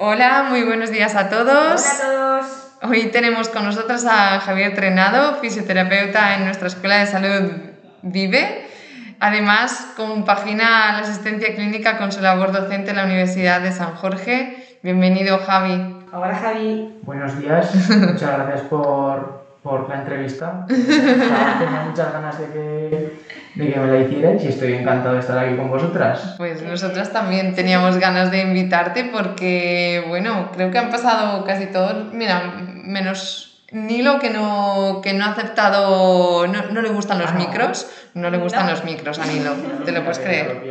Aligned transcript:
Hola, 0.00 0.46
muy 0.48 0.62
buenos 0.62 0.92
días 0.92 1.16
a 1.16 1.28
todos. 1.28 1.84
Hola 1.84 2.38
a 2.38 2.40
todos. 2.40 2.68
Hoy 2.82 3.10
tenemos 3.10 3.48
con 3.48 3.64
nosotros 3.64 4.06
a 4.06 4.38
Javier 4.38 4.72
Trenado, 4.72 5.40
fisioterapeuta 5.40 6.36
en 6.36 6.44
nuestra 6.44 6.68
Escuela 6.68 6.98
de 6.98 7.06
Salud 7.06 7.50
Vive. 8.02 8.64
Además, 9.18 9.88
compagina 9.96 10.92
la 10.92 10.98
asistencia 10.98 11.52
clínica 11.56 11.98
con 11.98 12.12
su 12.12 12.20
labor 12.20 12.52
docente 12.52 12.90
en 12.90 12.96
la 12.98 13.06
Universidad 13.06 13.60
de 13.60 13.72
San 13.72 13.96
Jorge. 13.96 14.78
Bienvenido, 14.84 15.40
Javi. 15.40 15.96
Hola, 16.12 16.36
Javi. 16.36 17.00
Buenos 17.02 17.36
días, 17.36 17.74
muchas 17.90 18.20
gracias 18.20 18.60
por, 18.68 19.46
por 19.64 19.88
la 19.88 19.96
entrevista. 19.96 20.64
Tenía 20.68 21.86
muchas 21.88 22.12
ganas 22.12 22.38
de 22.38 22.46
que, 22.52 23.20
de 23.58 23.72
que 23.72 23.80
me 23.80 23.86
la 23.92 23.98
hicierais 23.98 24.42
y 24.44 24.48
estoy 24.48 24.74
encantado 24.74 25.14
de 25.14 25.20
estar 25.20 25.38
aquí 25.38 25.56
con 25.56 25.68
vosotras. 25.68 26.34
Pues 26.38 26.62
nosotras 26.62 27.12
también 27.12 27.54
teníamos 27.54 27.98
ganas 27.98 28.30
de 28.30 28.42
invitarte 28.42 29.04
porque, 29.12 30.04
bueno, 30.08 30.50
creo 30.54 30.70
que 30.70 30.78
han 30.78 30.90
pasado 30.90 31.44
casi 31.44 31.66
todos, 31.66 32.12
mira, 32.12 32.40
menos 32.84 33.44
Nilo 33.70 34.18
que 34.18 34.30
no, 34.30 35.00
que 35.02 35.12
no 35.12 35.26
ha 35.26 35.32
aceptado, 35.32 36.46
no, 36.46 36.62
no 36.70 36.80
le 36.80 36.88
gustan 36.88 37.18
los 37.18 37.30
Ah, 37.32 37.34
micros, 37.34 37.86
no 38.14 38.30
le 38.30 38.38
gustan 38.38 38.64
No. 38.64 38.70
los 38.72 38.84
micros 38.84 39.18
a 39.18 39.26
Nilo, 39.26 39.52
¿te 39.84 39.92
lo 39.92 40.00
puedes 40.04 40.18
creer? 40.24 40.62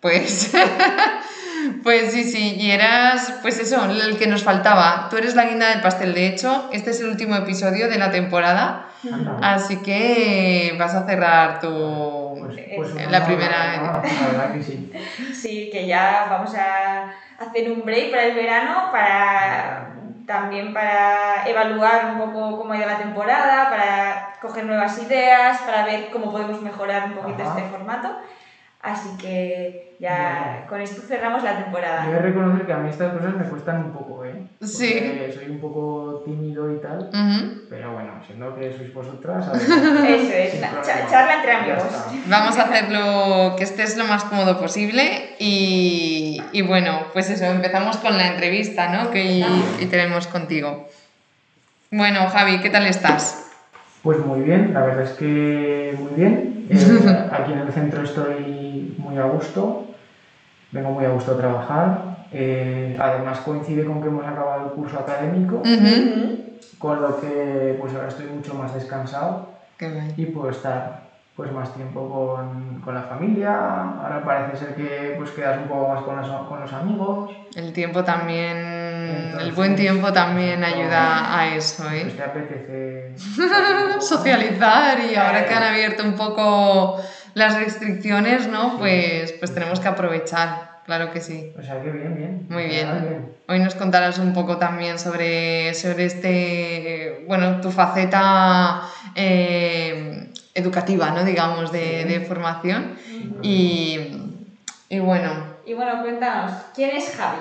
Pues, 0.00 0.50
pues 1.82 2.12
sí, 2.12 2.24
sí, 2.24 2.54
y 2.58 2.70
eras, 2.70 3.34
pues 3.42 3.58
eso, 3.58 3.84
el 3.84 4.16
que 4.18 4.26
nos 4.26 4.42
faltaba. 4.44 5.08
Tú 5.10 5.16
eres 5.16 5.34
la 5.34 5.44
guinda 5.46 5.68
del 5.70 5.80
pastel, 5.80 6.14
de 6.14 6.26
hecho, 6.28 6.68
este 6.72 6.90
es 6.90 7.00
el 7.00 7.08
último 7.08 7.34
episodio 7.36 7.88
de 7.88 7.98
la 7.98 8.10
temporada, 8.10 8.88
Anda. 9.12 9.38
así 9.54 9.78
que 9.82 10.74
vas 10.78 10.94
a 10.94 11.06
cerrar 11.06 11.60
tu... 11.60 12.36
Pues- 12.40 12.60
pues 12.76 13.10
la 13.10 13.24
primera- 13.24 13.76
no, 13.78 13.92
La 14.02 14.26
verdad 14.28 14.52
que 14.54 14.62
sí. 14.62 14.92
Sí, 15.34 15.70
que 15.72 15.86
ya 15.86 16.26
vamos 16.30 16.54
a 16.54 17.10
hacer 17.38 17.70
un 17.70 17.82
break 17.84 18.10
para 18.10 18.24
el 18.24 18.34
verano, 18.34 18.90
para 18.92 19.92
también 20.26 20.74
para 20.74 21.46
evaluar 21.48 22.06
un 22.12 22.18
poco 22.18 22.58
cómo 22.58 22.72
ha 22.72 22.76
ido 22.76 22.86
la 22.86 22.98
temporada, 22.98 23.70
para 23.70 24.32
coger 24.42 24.64
nuevas 24.66 25.00
ideas, 25.00 25.58
para 25.62 25.84
ver 25.84 26.08
cómo 26.12 26.32
podemos 26.32 26.60
mejorar 26.62 27.04
un 27.06 27.12
poquito 27.14 27.42
Ajá. 27.44 27.56
este 27.58 27.70
formato. 27.70 28.16
Así 28.86 29.08
que 29.20 29.96
ya 29.98 30.64
con 30.68 30.80
esto 30.80 31.02
cerramos 31.02 31.42
la 31.42 31.50
Yo 31.50 31.56
he 31.56 31.58
de 31.58 31.64
temporada. 31.64 32.18
reconocer 32.20 32.66
que 32.66 32.72
a 32.72 32.76
mí 32.76 32.88
estas 32.90 33.12
cosas 33.14 33.34
me 33.34 33.44
cuestan 33.44 33.86
un 33.86 33.92
poco, 33.92 34.24
¿eh? 34.24 34.46
Sí. 34.62 34.94
Porque 35.18 35.32
soy 35.32 35.50
un 35.50 35.60
poco 35.60 36.22
tímido 36.24 36.72
y 36.72 36.78
tal, 36.78 37.10
pero 37.68 37.92
bueno, 37.94 38.12
siendo 38.24 38.54
que 38.54 38.72
sois 38.76 38.94
vosotras, 38.94 39.48
a 39.48 39.52
ver, 39.52 39.62
Eso 40.10 40.32
es, 40.32 40.60
la 40.60 40.70
charla 41.10 41.34
entre 41.36 41.52
amigos. 41.52 41.82
Vamos 42.28 42.56
a 42.58 42.62
hacerlo 42.62 43.56
que 43.56 43.64
estés 43.64 43.96
lo 43.96 44.04
más 44.04 44.22
cómodo 44.24 44.58
posible 44.60 45.34
y, 45.40 46.40
y 46.52 46.62
bueno, 46.62 47.00
pues 47.12 47.28
eso, 47.30 47.46
empezamos 47.46 47.96
con 47.96 48.16
la 48.16 48.28
entrevista, 48.28 48.88
¿no? 48.88 49.10
Que 49.10 49.24
y, 49.24 49.44
y 49.80 49.86
tenemos 49.86 50.28
contigo. 50.28 50.88
Bueno, 51.90 52.28
Javi, 52.28 52.60
¿qué 52.60 52.70
tal 52.70 52.86
estás? 52.86 53.42
Pues 54.02 54.18
muy 54.18 54.40
bien, 54.42 54.72
la 54.72 54.82
verdad 54.84 55.02
es 55.02 55.10
que 55.10 55.96
muy 55.98 56.12
bien. 56.14 56.66
Eh, 56.70 57.28
aquí 57.32 57.52
en 57.52 57.58
el 57.60 57.72
centro 57.72 58.02
estoy 58.02 58.65
muy 59.16 59.24
a 59.24 59.32
gusto, 59.32 59.86
vengo 60.72 60.90
muy 60.90 61.04
a 61.04 61.10
gusto 61.10 61.32
a 61.32 61.36
trabajar. 61.38 62.16
Eh, 62.32 62.96
además 63.00 63.38
coincide 63.40 63.84
con 63.84 64.02
que 64.02 64.08
hemos 64.08 64.26
acabado 64.26 64.66
el 64.66 64.72
curso 64.72 64.98
académico, 64.98 65.62
con 66.78 67.00
lo 67.00 67.20
que 67.20 67.76
pues 67.80 67.94
ahora 67.94 68.08
estoy 68.08 68.26
mucho 68.26 68.54
más 68.54 68.74
descansado 68.74 69.48
y 70.16 70.26
puedo 70.26 70.50
estar 70.50 71.06
pues 71.34 71.52
más 71.52 71.72
tiempo 71.74 72.08
con, 72.08 72.80
con 72.80 72.94
la 72.94 73.02
familia. 73.02 73.54
Ahora 73.54 74.22
parece 74.24 74.64
ser 74.64 74.74
que 74.74 75.14
pues 75.18 75.30
quedas 75.30 75.58
un 75.58 75.68
poco 75.68 75.88
más 75.88 76.02
con 76.02 76.16
los, 76.16 76.28
con 76.48 76.60
los 76.60 76.72
amigos. 76.72 77.30
El 77.54 77.72
tiempo 77.72 78.02
también, 78.04 79.34
el 79.38 79.52
buen 79.52 79.76
tiempo 79.76 80.12
también 80.12 80.64
ayuda 80.64 81.38
a 81.38 81.54
eso, 81.54 81.84
Pues 81.84 82.04
¿eh? 82.06 82.14
te 82.16 82.22
apetece 82.22 83.14
Socializar 84.00 84.98
y 85.00 85.14
ahora 85.14 85.46
que 85.46 85.54
han 85.54 85.62
abierto 85.62 86.02
un 86.04 86.14
poco 86.14 86.98
las 87.36 87.54
restricciones, 87.58 88.48
¿no? 88.48 88.78
Pues, 88.78 89.32
pues 89.32 89.52
tenemos 89.52 89.78
que 89.78 89.88
aprovechar, 89.88 90.80
claro 90.86 91.12
que 91.12 91.20
sí. 91.20 91.52
O 91.58 91.62
sea 91.62 91.82
que 91.82 91.90
bien, 91.90 92.16
bien. 92.16 92.46
Muy 92.48 92.62
En 92.62 92.70
bien. 92.70 93.34
Hoy 93.46 93.58
nos 93.60 93.74
contarás 93.74 94.18
un 94.18 94.32
poco 94.32 94.56
también 94.56 94.98
sobre, 94.98 95.74
sobre 95.74 96.06
este, 96.06 97.24
bueno, 97.28 97.60
tu 97.60 97.70
faceta 97.70 98.80
eh, 99.14 100.30
educativa, 100.54 101.10
¿no? 101.10 101.24
Digamos, 101.24 101.70
de, 101.72 102.06
de 102.06 102.20
formación. 102.20 102.94
Y, 103.42 104.32
y 104.88 104.98
bueno, 104.98 105.30
Y 105.66 105.74
bueno, 105.74 106.00
cuéntanos, 106.00 106.52
¿quién 106.74 106.96
es 106.96 107.14
Javi? 107.14 107.40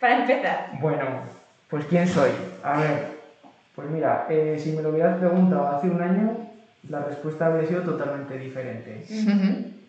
Para 0.00 0.18
empezar. 0.22 0.70
Bueno, 0.80 1.04
pues 1.70 1.84
¿quién 1.84 2.08
soy? 2.08 2.30
A 2.64 2.76
ver, 2.80 3.06
pues 3.76 3.88
mira, 3.88 4.26
eh, 4.28 4.58
si 4.60 4.72
me 4.72 4.82
lo 4.82 4.88
hubieras 4.88 5.18
preguntado 5.18 5.68
hace 5.68 5.86
un 5.88 6.02
año, 6.02 6.47
la 6.88 7.00
respuesta 7.00 7.46
habría 7.46 7.68
sido 7.68 7.82
totalmente 7.82 8.38
diferente. 8.38 9.04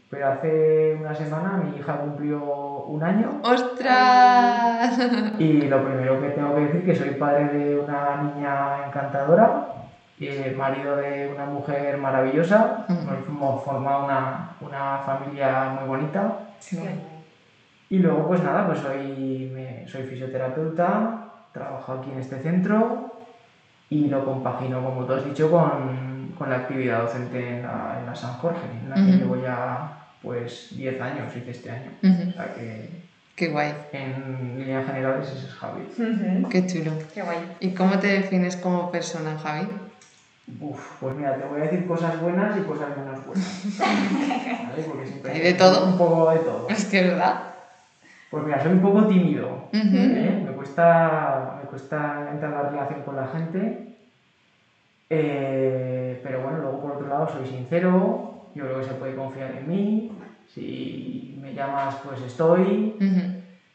Pero 0.10 0.28
hace 0.28 0.98
una 1.00 1.14
semana 1.16 1.58
mi 1.58 1.78
hija 1.78 1.98
cumplió 1.98 2.44
un 2.86 3.04
año 3.04 3.42
¡Ostras! 3.44 4.98
y 5.38 5.62
lo 5.64 5.84
primero 5.86 6.20
que 6.20 6.30
tengo 6.30 6.56
que 6.56 6.62
decir 6.62 6.84
que 6.86 6.96
soy 6.96 7.12
padre 7.12 7.46
de 7.46 7.78
una 7.80 8.22
niña 8.24 8.88
encantadora, 8.88 9.68
eh, 10.20 10.54
marido 10.58 10.96
de 10.98 11.32
una 11.34 11.46
mujer 11.46 11.98
maravillosa, 12.00 12.86
Ujú. 12.90 13.10
hemos 13.28 13.64
formado 13.64 14.06
una, 14.06 14.50
una 14.62 14.98
familia 15.06 15.70
muy 15.80 15.88
bonita. 15.88 16.34
Y 17.92 18.00
luego, 18.00 18.28
pues 18.28 18.44
nada, 18.44 18.66
pues 18.68 18.80
soy, 18.80 19.50
me- 19.54 19.88
soy 19.88 20.04
fisioterapeuta, 20.04 21.26
trabajo 21.52 21.94
aquí 21.94 22.12
en 22.12 22.20
este 22.20 22.40
centro 22.40 23.12
y 23.90 24.08
lo 24.08 24.24
compagino, 24.26 24.84
como 24.84 25.06
tú 25.06 25.14
has 25.14 25.26
dicho, 25.26 25.50
con, 25.50 26.09
con 26.40 26.50
la 26.50 26.56
actividad 26.56 27.02
docente 27.04 27.58
en 27.58 27.64
la, 27.64 27.98
en 28.00 28.06
la 28.08 28.16
San 28.16 28.34
Jorge, 28.36 28.66
en 28.82 28.90
la 28.90 28.96
que 28.96 29.02
Ujú. 29.02 29.12
llevo 29.12 29.36
ya 29.44 29.92
pues 30.24 30.70
10 30.76 31.00
años, 31.02 31.36
hice 31.36 31.52
este 31.52 31.70
año. 31.70 31.92
Ujú. 32.02 32.30
O 32.30 32.34
sea 32.34 32.54
que 32.56 32.90
Qué 33.36 33.50
guay, 33.50 33.74
en 33.94 34.58
líneas 34.58 34.86
generales 34.86 35.28
ese 35.30 35.46
es 35.48 35.54
Javi. 35.54 35.82
qué 36.50 36.66
chulo. 36.66 36.92
Qué 37.14 37.22
guay. 37.22 37.38
¿Y 37.60 37.70
cómo 37.72 38.00
te 38.00 38.08
defines 38.08 38.56
como 38.58 38.92
persona, 38.92 39.38
Javi? 39.38 39.68
Uf, 40.60 40.98
pues 41.00 41.16
mira, 41.16 41.36
te 41.38 41.46
voy 41.46 41.62
a 41.62 41.64
decir 41.66 41.86
cosas 41.88 42.20
buenas 42.22 42.58
y 42.58 42.62
cosas 42.62 42.98
menos 42.98 43.26
buenas. 43.26 43.66
¿Vale? 43.80 44.84
Porque 44.88 45.08
siempre 45.08 45.32
¿Hay 45.32 45.40
de 45.42 45.54
todo? 45.54 45.86
Un 45.86 45.98
poco 45.98 46.32
de 46.32 46.40
todo. 46.40 46.68
Es 46.70 46.86
que 46.86 47.00
es 47.00 47.08
verdad. 47.08 47.44
Pues 48.30 48.44
mira, 48.44 48.62
soy 48.62 48.72
un 48.74 48.82
poco 48.82 49.08
tímido. 49.08 49.70
Ujú. 49.72 49.72
¿eh? 49.74 50.44
Me, 50.46 50.52
cuesta, 50.54 51.60
me 51.62 51.70
cuesta 51.70 52.30
entablar 52.32 52.72
relación 52.72 53.04
con 53.04 53.16
la 53.16 53.28
gente. 53.28 53.86
Eh, 55.10 55.99
pero 56.24 56.42
bueno, 56.42 56.60
luego 56.60 56.82
por 56.82 56.92
otro 56.92 57.08
lado 57.08 57.30
soy 57.30 57.46
sincero. 57.46 58.46
Yo 58.56 58.66
creo 58.66 58.80
que 58.80 58.86
se 58.86 58.94
puede 58.94 59.16
confiar 59.16 59.52
en 59.56 59.68
mí. 59.68 60.12
Si 60.48 61.38
me 61.40 61.54
llamas, 61.54 61.96
pues 62.04 62.22
estoy. 62.22 62.96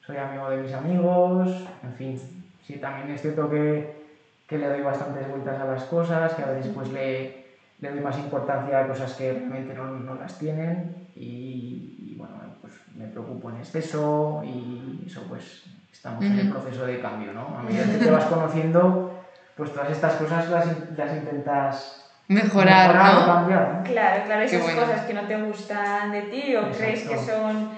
Soy 0.05 0.17
amigo 0.17 0.50
de 0.50 0.56
mis 0.58 0.73
amigos. 0.73 1.67
En 1.82 1.93
fin, 1.94 2.20
sí, 2.67 2.75
también 2.75 3.11
es 3.11 3.23
cierto 3.23 3.49
que, 3.49 4.05
que 4.46 4.58
le 4.58 4.69
doy 4.69 4.82
bastantes 4.82 5.29
vueltas 5.29 5.61
a 5.61 5.64
las 5.64 5.85
cosas, 5.85 6.35
que 6.35 6.43
a 6.43 6.50
veces 6.50 6.73
pues 6.75 6.93
le, 6.93 7.44
le 7.81 7.91
doy 7.91 8.00
más 8.00 8.19
importancia 8.19 8.81
a 8.81 8.88
cosas 8.88 9.14
que 9.14 9.32
realmente 9.32 9.75
no, 9.75 9.87
no 9.87 10.14
las 10.17 10.38
tienen. 10.38 11.08
Y, 11.14 12.11
y, 12.11 12.14
bueno, 12.19 12.35
pues 12.61 12.73
me 12.97 13.06
preocupo 13.06 13.50
en 13.50 13.58
exceso 13.58 14.43
y 14.44 15.05
eso 15.06 15.23
pues 15.29 15.64
estamos 15.93 16.25
en 16.25 16.38
el 16.38 16.50
proceso 16.50 16.85
de 16.85 17.00
cambio, 17.00 17.32
¿no? 17.32 17.56
A 17.56 17.62
medida 17.62 17.85
que 17.90 18.05
te 18.05 18.11
vas 18.11 18.25
conociendo, 18.25 19.12
pues 19.56 19.73
todas 19.73 19.90
estas 19.90 20.14
cosas 20.14 20.50
las, 20.50 20.99
las 20.99 21.17
intentas 21.17 22.03
Mejorar, 22.29 23.17
o 23.17 23.21
¿no? 23.21 23.26
cambiar, 23.26 23.75
¿no? 23.75 23.85
Claro, 23.85 24.25
claro, 24.25 24.43
esas 24.43 24.62
bueno. 24.62 24.82
cosas 24.82 25.03
que 25.03 25.15
no 25.15 25.26
te 25.26 25.37
gustan 25.37 26.12
de 26.12 26.23
ti 26.23 26.56
o 26.56 26.67
Exacto. 26.67 26.79
crees 26.79 27.09
que 27.09 27.19
son 27.19 27.71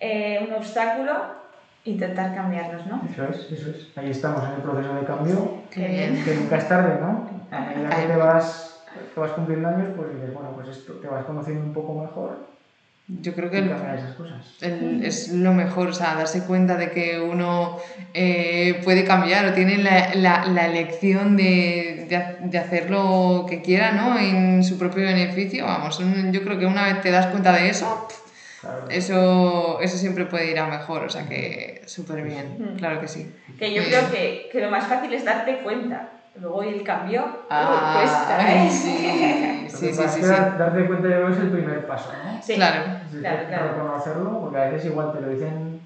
eh, 0.00 0.44
un 0.46 0.52
obstáculo, 0.52 1.26
intentar 1.84 2.34
cambiarlos, 2.34 2.86
¿no? 2.86 3.00
Eso 3.04 3.26
es, 3.26 3.50
eso 3.50 3.70
es. 3.70 3.86
Ahí 3.96 4.10
estamos 4.10 4.44
en 4.46 4.54
el 4.54 4.60
proceso 4.60 4.94
de 4.94 5.04
cambio, 5.04 5.48
Qué 5.70 5.86
bien. 5.86 6.22
que 6.24 6.34
nunca 6.34 6.56
es 6.56 6.66
tarde, 6.66 6.98
¿no? 6.98 7.24
A 7.50 7.60
medida 7.60 7.90
que 7.90 8.06
te 8.08 8.16
vas 8.16 8.68
que 9.14 9.20
vas 9.20 9.32
cumpliendo 9.32 9.68
años, 9.68 9.88
pues 9.94 10.10
dices, 10.10 10.32
bueno, 10.32 10.52
pues 10.54 10.68
esto 10.68 10.94
te 10.94 11.08
vas 11.08 11.24
conociendo 11.24 11.64
un 11.64 11.72
poco 11.72 11.94
mejor 11.94 12.38
yo 13.08 13.34
creo 13.34 13.50
que 13.50 13.58
el, 13.58 13.70
esas 13.70 14.14
cosas. 14.14 14.56
es 14.60 15.28
lo 15.32 15.52
mejor, 15.52 15.88
o 15.88 15.92
sea, 15.92 16.14
darse 16.14 16.44
cuenta 16.44 16.76
de 16.76 16.90
que 16.90 17.20
uno 17.20 17.78
eh, 18.14 18.80
puede 18.84 19.04
cambiar 19.04 19.46
o 19.46 19.52
tiene 19.52 19.78
la, 19.78 20.14
la, 20.14 20.46
la 20.46 20.66
elección 20.66 21.36
de, 21.36 22.06
de, 22.08 22.48
de, 22.48 22.58
hacer 22.58 22.90
lo 22.90 23.44
que 23.48 23.60
quiera, 23.60 23.92
¿no? 23.92 24.18
En 24.18 24.62
su 24.62 24.78
propio 24.78 25.04
beneficio, 25.04 25.66
vamos, 25.66 26.00
yo 26.30 26.42
creo 26.44 26.58
que 26.58 26.66
una 26.66 26.84
vez 26.84 27.02
te 27.02 27.10
das 27.10 27.26
cuenta 27.26 27.52
de 27.52 27.68
eso, 27.68 28.08
eso, 28.88 29.80
eso 29.80 29.98
siempre 29.98 30.26
puede 30.26 30.50
ir 30.50 30.58
a 30.58 30.68
mejor, 30.68 31.02
o 31.02 31.10
sea 31.10 31.28
que 31.28 31.82
súper 31.86 32.22
bien, 32.22 32.56
mm. 32.58 32.78
claro 32.78 33.00
que 33.00 33.08
sí. 33.08 33.30
Que 33.58 33.74
yo 33.74 33.82
creo 33.82 34.10
que, 34.10 34.48
que 34.52 34.60
lo 34.60 34.70
más 34.70 34.86
fácil 34.86 35.12
es 35.12 35.24
darte 35.24 35.58
cuenta. 35.58 36.21
Luego 36.40 36.62
el 36.62 36.82
cambio 36.82 37.24
ah, 37.50 37.94
cuesta, 37.98 38.52
¿eh? 38.52 38.70
Sí, 39.68 39.92
sí, 39.92 40.02
sí, 40.08 40.08
sí, 40.08 40.28
Darte 40.28 40.86
cuenta 40.86 41.08
de 41.08 41.32
es 41.32 41.38
el 41.38 41.50
primer 41.50 41.86
paso, 41.86 42.10
¿no? 42.12 42.42
Sí, 42.42 42.54
claro. 42.54 42.84
claro, 43.10 43.46
claro. 43.48 43.68
Reconocerlo, 43.68 44.40
porque 44.40 44.58
a 44.58 44.64
veces 44.66 44.86
igual 44.86 45.12
te 45.12 45.20
lo 45.20 45.28
dicen 45.28 45.80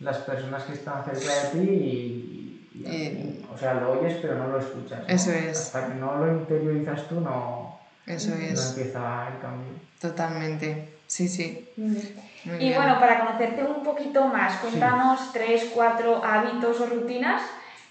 las 0.00 0.18
personas 0.18 0.62
que 0.64 0.74
están 0.74 1.04
cerca 1.04 1.34
de 1.34 1.50
ti 1.50 1.70
y, 1.70 2.68
y, 2.74 3.46
o 3.52 3.56
sea, 3.56 3.74
lo 3.74 3.92
oyes 3.92 4.18
pero 4.20 4.36
no 4.36 4.48
lo 4.48 4.58
escuchas. 4.58 5.00
Eso 5.08 5.30
es. 5.32 5.58
Hasta 5.58 5.88
que 5.88 5.94
no 5.94 6.16
lo 6.16 6.32
interiorizas 6.32 7.08
tú 7.08 7.20
no, 7.20 7.78
Eso 8.06 8.30
no 8.30 8.36
es. 8.36 8.70
empieza 8.70 9.28
el 9.28 9.40
cambio. 9.40 9.72
Totalmente, 10.00 10.94
sí, 11.06 11.28
sí. 11.28 11.68
y 11.76 12.74
bueno, 12.74 12.98
para 12.98 13.20
conocerte 13.20 13.64
un 13.64 13.82
poquito 13.82 14.26
más, 14.26 14.56
cuéntanos 14.56 15.32
tres, 15.32 15.70
cuatro 15.74 16.22
hábitos 16.24 16.80
o 16.80 16.86
rutinas 16.86 17.42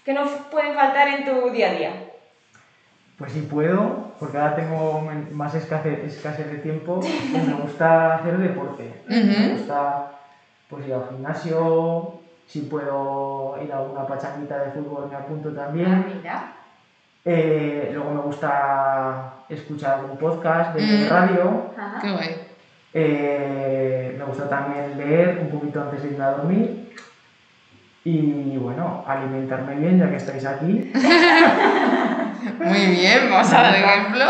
¿Qué 0.04 0.12
no 0.14 0.22
pueden 0.50 0.74
faltar 0.74 1.08
en 1.08 1.24
tu 1.24 1.50
día 1.50 1.70
a 1.70 1.74
día? 1.74 1.92
Pues 3.18 3.32
sí 3.32 3.42
puedo, 3.42 4.10
porque 4.18 4.36
ahora 4.36 4.56
tengo 4.56 5.00
más 5.30 5.54
escasez, 5.54 6.50
de 6.50 6.58
tiempo, 6.58 7.00
me 7.46 7.54
gusta 7.54 8.16
hacer 8.16 8.38
deporte. 8.38 8.92
Me 9.06 9.48
gusta 9.52 10.08
pues, 10.68 10.86
ir 10.86 10.94
al 10.94 11.06
gimnasio, 11.08 12.10
si 12.48 12.62
puedo 12.62 13.62
ir 13.62 13.72
a 13.72 13.78
una 13.78 14.06
pachanguita 14.06 14.58
de 14.58 14.70
fútbol 14.70 15.08
me 15.08 15.14
apunto 15.14 15.52
también. 15.52 16.20
Ah, 16.26 16.48
eh, 17.24 17.90
luego 17.92 18.10
me 18.10 18.20
gusta 18.20 19.34
escuchar 19.48 20.00
algún 20.00 20.18
podcast 20.18 20.74
de 20.74 21.08
radio. 21.08 21.62
Qué 22.00 22.10
guay. 22.10 22.36
Eh, 22.92 24.14
me 24.18 24.24
gusta 24.24 24.48
también 24.48 24.96
leer 24.96 25.38
un 25.40 25.48
poquito 25.48 25.80
antes 25.80 26.02
de 26.02 26.08
ir 26.10 26.20
a 26.20 26.32
dormir. 26.32 26.81
Y 28.04 28.56
bueno, 28.56 29.04
alimentarme 29.06 29.76
bien 29.76 29.98
ya 29.98 30.10
que 30.10 30.16
estáis 30.16 30.44
aquí. 30.44 30.90
Muy 32.58 32.86
bien, 32.86 33.30
vamos 33.30 33.52
a 33.52 33.62
dar 33.62 33.76
ejemplo. 33.76 34.24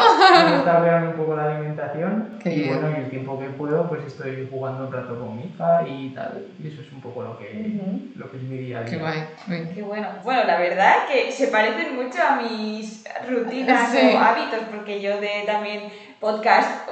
Me 0.44 0.56
gusta 0.56 0.80
ver 0.80 1.02
un 1.04 1.12
poco 1.14 1.34
la 1.36 1.44
alimentación. 1.44 2.38
y 2.44 2.68
bueno, 2.68 2.90
y 2.90 3.00
el 3.00 3.08
tiempo 3.10 3.38
que 3.38 3.46
puedo, 3.46 3.88
pues 3.88 4.04
estoy 4.06 4.46
jugando 4.50 4.86
un 4.86 4.92
rato 4.92 5.18
con 5.18 5.36
mi 5.36 5.44
hija 5.44 5.82
y 5.88 6.10
tal. 6.10 6.44
Y 6.62 6.68
eso 6.68 6.82
es 6.82 6.92
un 6.92 7.00
poco 7.00 7.22
lo 7.22 7.38
que, 7.38 7.80
lo 8.14 8.30
que 8.30 8.36
es 8.36 8.42
mi 8.42 8.58
día 8.58 8.80
a 8.80 8.82
día. 8.82 8.90
Qué 8.90 8.98
guay. 8.98 9.68
Qué 9.74 9.82
bueno. 9.82 10.08
Bueno, 10.22 10.44
la 10.44 10.58
verdad 10.58 11.06
que 11.10 11.32
se 11.32 11.48
parecen 11.48 11.96
mucho 11.96 12.18
a 12.22 12.36
mis 12.42 13.04
rutinas 13.26 13.94
o 13.94 14.18
hábitos, 14.18 14.60
porque 14.70 15.00
yo 15.00 15.18
de 15.18 15.44
también 15.46 15.84
podcast, 16.20 16.90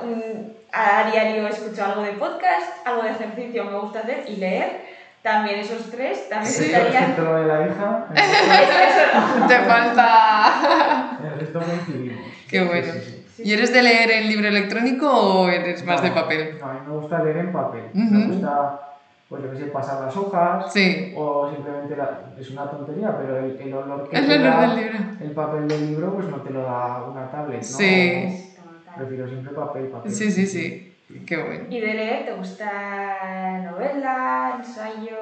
a 0.72 1.10
diario 1.10 1.46
escucho 1.46 1.84
algo 1.84 2.02
de 2.02 2.12
podcast, 2.12 2.86
algo 2.86 3.02
de 3.02 3.10
ejercicio 3.10 3.64
me 3.64 3.78
gusta 3.78 4.00
hacer 4.00 4.24
y 4.26 4.36
leer 4.36 4.99
también 5.22 5.60
esos 5.60 5.90
tres, 5.90 6.28
también 6.28 6.52
sí, 6.52 6.64
estarían... 6.64 7.14
lo 7.18 7.34
de 7.36 7.46
la 7.46 7.66
hija... 7.66 8.06
Te 9.48 9.58
falta... 9.60 11.18
El 11.22 11.40
resto 11.40 11.60
coincidimos. 11.60 12.24
Qué 12.48 12.64
bueno. 12.64 12.92
¿Y 13.42 13.52
eres 13.52 13.72
de 13.72 13.82
leer 13.82 14.10
el 14.10 14.28
libro 14.28 14.48
electrónico 14.48 15.10
o 15.10 15.48
eres 15.48 15.84
más 15.84 16.02
de 16.02 16.10
papel? 16.10 16.58
No, 16.60 16.66
a 16.66 16.72
mí 16.74 16.80
me 16.86 16.94
gusta 16.94 17.22
leer 17.22 17.36
en 17.38 17.52
papel. 17.52 17.84
Me 17.94 18.26
gusta, 18.26 18.80
pues 19.28 19.42
yo 19.42 19.50
qué 19.50 19.56
sé, 19.58 19.64
pasar 19.66 20.02
las 20.02 20.16
hojas. 20.16 20.72
Sí. 20.72 21.14
O 21.16 21.50
simplemente, 21.50 21.96
es 22.38 22.50
una 22.50 22.70
tontería, 22.70 23.16
pero 23.16 23.38
el, 23.38 23.58
el 23.60 23.74
olor 23.74 24.08
que 24.08 24.16
el 24.16 24.26
te 24.26 24.34
olor 24.38 24.50
da 24.50 24.60
del 24.60 24.76
libro. 24.76 24.98
el 25.20 25.30
papel 25.32 25.68
del 25.68 25.86
libro, 25.88 26.14
pues 26.14 26.26
no 26.28 26.36
te 26.38 26.50
lo 26.50 26.62
da 26.62 27.04
una 27.04 27.30
tablet, 27.30 27.62
¿no? 27.62 27.62
Sí. 27.62 28.54
Prefiero 28.96 29.28
siempre 29.28 29.52
papel, 29.54 29.86
papel. 29.88 30.12
Sí, 30.12 30.30
sí, 30.30 30.46
sí. 30.46 30.89
Qué 31.26 31.36
bueno. 31.36 31.64
¿Y 31.68 31.80
de 31.80 31.94
leer 31.94 32.24
te 32.24 32.32
gusta 32.32 33.60
novela, 33.64 34.54
ensayo? 34.58 35.16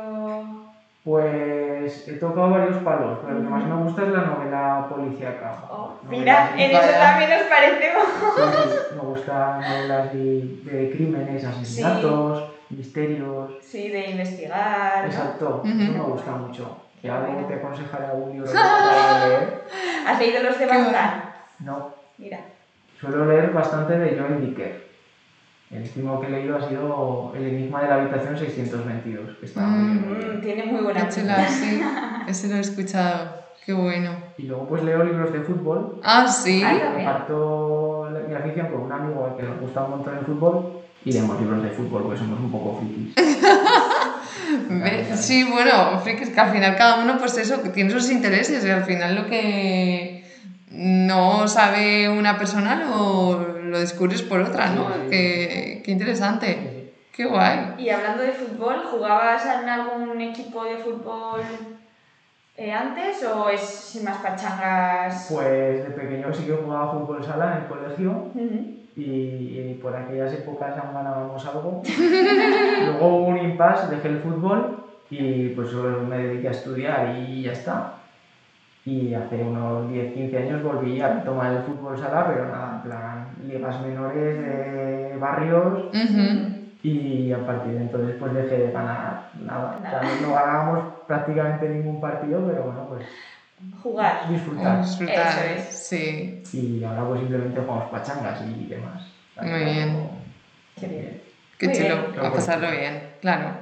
Pues 1.05 2.07
he 2.09 2.13
tocado 2.15 2.51
varios 2.51 2.77
palos, 2.83 3.19
pero 3.23 3.39
lo 3.39 3.43
que 3.43 3.49
más 3.49 3.65
me 3.65 3.77
gusta 3.77 4.03
es 4.03 4.09
la 4.09 4.21
novela 4.23 4.87
policíaca. 4.91 5.55
Oh, 5.71 5.95
mira, 6.09 6.53
en 6.55 6.71
eso 6.71 6.91
también 6.99 7.31
nos 7.31 7.43
parecemos. 7.43 8.07
me 8.95 9.01
gustan 9.01 9.61
novelas 9.61 10.13
de, 10.13 10.61
de 10.65 10.91
crímenes, 10.91 11.45
asesinatos, 11.45 12.51
misterios. 12.71 13.53
Sí, 13.63 13.89
de 13.89 14.11
investigar. 14.11 15.07
Exacto, 15.07 15.63
eso 15.65 15.93
me 15.93 16.01
gusta 16.01 16.33
mucho. 16.33 16.77
Y 17.03 17.09
algo 17.09 17.47
te 17.47 17.55
aconsejaré 17.55 18.07
algún 18.07 18.33
libro 18.33 18.53
para 18.53 19.29
leer. 19.29 19.63
¿Has 20.07 20.19
leído 20.19 20.43
los 20.43 20.59
de 20.59 20.67
Bazán? 20.67 21.23
No. 21.61 21.95
Mira. 22.19 22.41
Suelo 23.01 23.25
leer 23.27 23.53
bastante 23.53 23.97
de 23.97 24.19
Joan 24.19 24.45
Dicker. 24.45 24.88
El 25.71 25.83
último 25.83 26.21
que 26.21 26.29
he 26.29 26.31
leído 26.31 26.57
ha 26.57 26.67
sido 26.67 27.33
El 27.37 27.45
enigma 27.45 27.83
de 27.83 27.89
la 27.89 27.95
habitación 27.97 28.39
622, 28.39 29.37
que 29.39 29.47
está 29.47 29.61
muy 29.61 29.99
bien. 29.99 30.39
Mm, 30.39 30.41
tiene 30.41 30.65
muy 30.65 30.83
buena 30.83 31.09
chula, 31.09 31.47
sí. 31.47 31.83
Ese 32.27 32.49
lo 32.49 32.57
he 32.57 32.61
escuchado. 32.61 33.37
Qué 33.67 33.75
bueno. 33.75 34.13
Y 34.39 34.45
luego 34.45 34.67
pues 34.67 34.83
leo 34.83 35.05
libros 35.05 35.31
de 35.31 35.41
fútbol. 35.41 36.01
Ah, 36.03 36.27
sí. 36.27 36.65
Comparto 36.95 38.09
mi 38.27 38.35
afición 38.35 38.69
con 38.69 38.81
un 38.81 38.93
amigo 38.93 39.27
al 39.27 39.37
que 39.37 39.43
nos 39.43 39.61
gusta 39.61 39.85
un 39.85 39.91
montón 39.91 40.17
el 40.17 40.25
fútbol 40.25 40.81
y 41.05 41.13
leemos 41.13 41.39
libros 41.39 41.63
de 41.63 41.71
fútbol 41.71 42.05
porque 42.05 42.19
somos 42.19 42.41
un 42.41 42.51
poco 42.51 42.79
frikis. 42.79 43.15
sí, 45.21 45.45
bueno, 45.45 45.99
frikis 46.01 46.31
que 46.31 46.41
al 46.41 46.51
final 46.51 46.77
cada 46.77 47.03
uno 47.03 47.19
pues 47.19 47.37
eso, 47.37 47.63
que 47.63 47.69
tiene 47.69 47.91
sus 47.91 48.11
intereses 48.11 48.65
y 48.65 48.71
al 48.71 48.85
final 48.85 49.15
lo 49.15 49.27
que 49.27 50.25
no 50.71 51.47
sabe 51.47 52.09
una 52.09 52.39
persona 52.39 52.77
lo 52.77 53.58
lo 53.69 53.79
descubres 53.79 54.23
por 54.23 54.41
otra, 54.41 54.71
¿no? 54.71 54.89
qué, 55.11 55.83
qué, 55.85 55.91
interesante. 55.91 56.93
Qué 57.13 57.25
guay. 57.25 57.75
Y 57.79 57.91
hablando 57.91 58.23
de 58.23 58.33
fútbol, 58.33 58.77
¿jugabas 58.91 59.45
en 59.45 59.69
algún 59.69 60.21
equipo 60.21 60.65
de 60.65 60.77
fútbol 60.77 61.41
eh, 62.57 62.73
antes 62.73 63.23
o 63.25 63.49
es 63.49 63.61
sin 63.61 64.05
más 64.05 64.19
pachangas? 64.19 65.29
Pues 65.33 65.85
de 65.85 65.91
pequeño 65.91 66.33
sí 66.33 66.45
que 66.45 66.55
jugaba 66.55 66.93
fútbol 66.93 67.25
sala 67.25 67.57
en 67.57 67.63
el 67.63 67.69
colegio. 67.69 68.31
y, 68.97 69.75
por 69.81 69.95
aquellas 69.95 70.33
épocas 70.33 70.77
aún 70.77 70.93
ganábamos 70.93 71.47
algo. 71.47 71.83
Luego 72.87 73.07
hubo 73.07 73.27
un 73.27 73.39
impasse, 73.39 73.95
dejé 73.95 74.09
el 74.09 74.21
fútbol 74.21 74.85
y 75.09 75.51
pues 75.51 75.71
solo 75.71 76.01
me 76.03 76.19
dediqué 76.19 76.49
a 76.49 76.53
estudiar 76.53 77.17
y 77.17 77.43
ya 77.43 77.53
está. 77.53 77.95
Y 78.85 79.15
hace 79.15 79.37
unos 79.37 79.89
10-15 79.91 80.37
años 80.37 80.63
volví 80.63 81.01
a 81.01 81.23
tomar 81.23 81.53
el 81.53 81.63
fútbol 81.63 81.99
sala, 81.99 82.27
pero 82.27 82.47
nada, 82.47 82.77
en 82.77 82.83
plan, 82.83 83.18
ligas 83.49 83.81
menores 83.81 84.39
de 84.39 85.17
barrios. 85.19 85.95
Y 86.81 87.33
a 87.33 87.45
partir 87.45 87.73
de 87.73 87.81
entonces 87.81 88.17
pues 88.21 88.33
dejé 88.35 88.59
de 88.59 88.71
ganar 88.71 89.31
nada. 89.45 89.81
no 90.23 90.33
ganábamos 90.33 90.95
prácticamente 91.07 91.69
ningún 91.69 92.01
partido, 92.01 92.47
pero 92.47 92.65
bueno, 92.65 92.87
pues 92.89 93.05
jugar, 93.83 94.29
disfrutar. 94.31 94.83
disfrutar, 94.83 95.33
sí. 95.71 96.43
Y 96.53 96.85
ahora 96.85 97.05
pues 97.09 97.21
simplemente 97.21 97.61
jugamos 97.61 97.91
pachangas 97.91 98.41
y 98.43 98.67
demás. 98.67 99.03
Muy 99.41 99.65
bien. 99.65 100.11
Qué 100.79 100.87
bien. 100.87 101.23
Qué 101.59 101.73
chulo, 101.73 102.25
a 102.25 102.33
pasarlo 102.33 102.71
bien, 102.71 103.15
claro. 103.21 103.59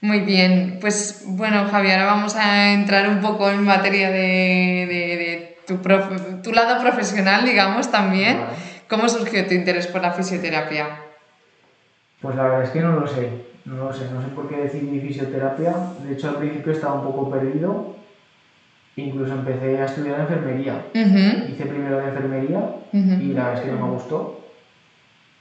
Muy 0.00 0.20
bien, 0.20 0.78
pues 0.80 1.22
bueno 1.28 1.68
Javier, 1.70 2.00
ahora 2.00 2.14
vamos 2.14 2.34
a 2.34 2.72
entrar 2.72 3.08
un 3.08 3.20
poco 3.20 3.48
en 3.48 3.64
materia 3.64 4.10
de, 4.10 4.18
de, 4.18 5.58
tu, 5.64 5.76
tu, 6.42 6.52
lado 6.52 6.82
profesional, 6.82 7.44
digamos, 7.44 7.88
también. 7.92 8.40
¿Cómo 8.92 9.08
surgió 9.08 9.46
tu 9.46 9.54
interés 9.54 9.86
por 9.86 10.02
la 10.02 10.12
fisioterapia? 10.12 10.98
Pues 12.20 12.36
la 12.36 12.42
verdad 12.42 12.64
es 12.64 12.70
que 12.72 12.80
no 12.82 13.00
lo 13.00 13.06
sé, 13.06 13.30
no 13.64 13.76
lo 13.86 13.90
sé, 13.90 14.04
no 14.12 14.20
sé 14.20 14.28
por 14.28 14.50
qué 14.50 14.56
decidí 14.56 15.00
fisioterapia. 15.00 15.74
De 16.06 16.12
hecho, 16.12 16.28
al 16.28 16.36
principio 16.36 16.74
estaba 16.74 17.00
un 17.00 17.04
poco 17.04 17.30
perdido. 17.30 17.94
Incluso 18.96 19.32
empecé 19.32 19.80
a 19.80 19.86
estudiar 19.86 20.20
enfermería. 20.20 20.84
Hice 20.92 21.64
primero 21.64 22.00
de 22.00 22.08
enfermería 22.08 22.68
y 22.92 23.32
la 23.32 23.44
verdad 23.44 23.54
es 23.54 23.60
que 23.60 23.72
no 23.72 23.86
me 23.86 23.92
gustó 23.94 24.40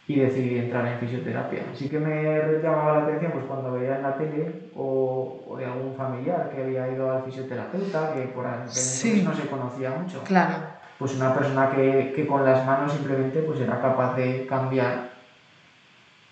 y 0.08 0.16
decidí 0.16 0.58
entrar 0.58 0.88
en 0.88 1.00
fisioterapia. 1.00 1.64
Sí 1.74 1.90
que 1.90 2.00
me 2.00 2.58
llamaba 2.64 3.00
la 3.00 3.04
atención 3.04 3.34
pues, 3.34 3.46
cuando 3.48 3.74
veía 3.74 3.98
en 3.98 4.04
la 4.04 4.16
tele 4.16 4.62
o, 4.78 5.44
o 5.46 5.58
de 5.58 5.66
algún 5.66 5.94
familiar 5.98 6.50
que 6.56 6.62
había 6.62 6.90
ido 6.90 7.12
al 7.12 7.24
fisioterapeuta, 7.24 8.14
que 8.14 8.22
por 8.30 8.48
aquel 8.48 8.70
sí. 8.70 9.24
no 9.26 9.36
se 9.36 9.48
conocía 9.48 9.90
mucho. 9.90 10.24
Claro. 10.24 10.80
Pues 11.02 11.16
una 11.16 11.34
persona 11.34 11.72
que, 11.72 12.14
que, 12.16 12.28
con 12.28 12.46
las 12.46 12.64
manos 12.64 12.92
simplemente 12.92 13.40
pues, 13.42 13.60
era 13.60 13.82
capaz 13.82 14.16
de 14.16 14.46
cambiar 14.46 15.10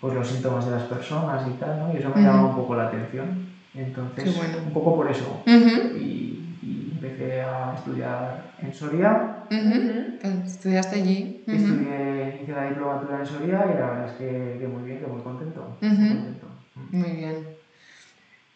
pues, 0.00 0.14
los 0.14 0.28
síntomas 0.28 0.64
de 0.64 0.70
las 0.70 0.84
personas 0.84 1.44
y 1.48 1.58
tal, 1.58 1.80
¿no? 1.80 1.92
Y 1.92 1.96
eso 1.96 2.12
me 2.14 2.22
llamaba 2.22 2.50
un 2.50 2.54
poco 2.54 2.76
la 2.76 2.84
atención. 2.84 3.48
Entonces, 3.74 4.30
un 4.64 4.72
poco 4.72 4.94
por 4.94 5.10
eso. 5.10 5.42
y, 5.44 6.38
y, 6.62 6.92
empecé 6.94 7.42
a 7.42 7.72
estudiar 7.74 8.44
en 8.62 8.72
Soria. 8.72 9.38
Ujú. 9.50 10.44
Estudiaste 10.46 11.00
allí. 11.00 11.42
Estudié, 11.48 12.38
hice 12.40 12.52
la 12.52 12.66
diplomatura 12.66 13.18
en 13.18 13.26
Soria 13.26 13.66
y 13.66 13.74
la 13.74 13.86
verdad 13.90 14.06
es 14.06 14.12
que, 14.12 14.56
que 14.60 14.68
muy 14.68 14.84
bien, 14.84 15.00
que 15.00 15.06
muy 15.08 15.20
contento. 15.20 15.66
contento. 15.80 16.46
Muy 16.92 17.10
bien. 17.10 17.44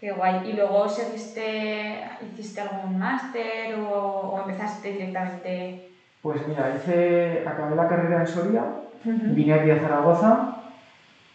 Qué 0.01 0.13
guay. 0.13 0.43
¿Y 0.49 0.53
luego 0.53 0.89
seguiste, 0.89 2.03
hiciste 2.21 2.61
algún 2.61 2.99
máster 2.99 3.75
o, 3.75 3.89
o 3.89 4.41
empezaste 4.43 4.93
directamente? 4.93 5.94
Pues 6.25 6.41
mira, 6.49 6.73
hice, 6.75 7.45
acabé 7.47 7.77
la 7.77 7.87
carrera 7.87 8.21
en 8.23 8.27
Soria, 8.27 8.65
vine 9.05 9.53
aquí 9.53 9.71
a 9.71 9.79
Zaragoza 9.79 10.55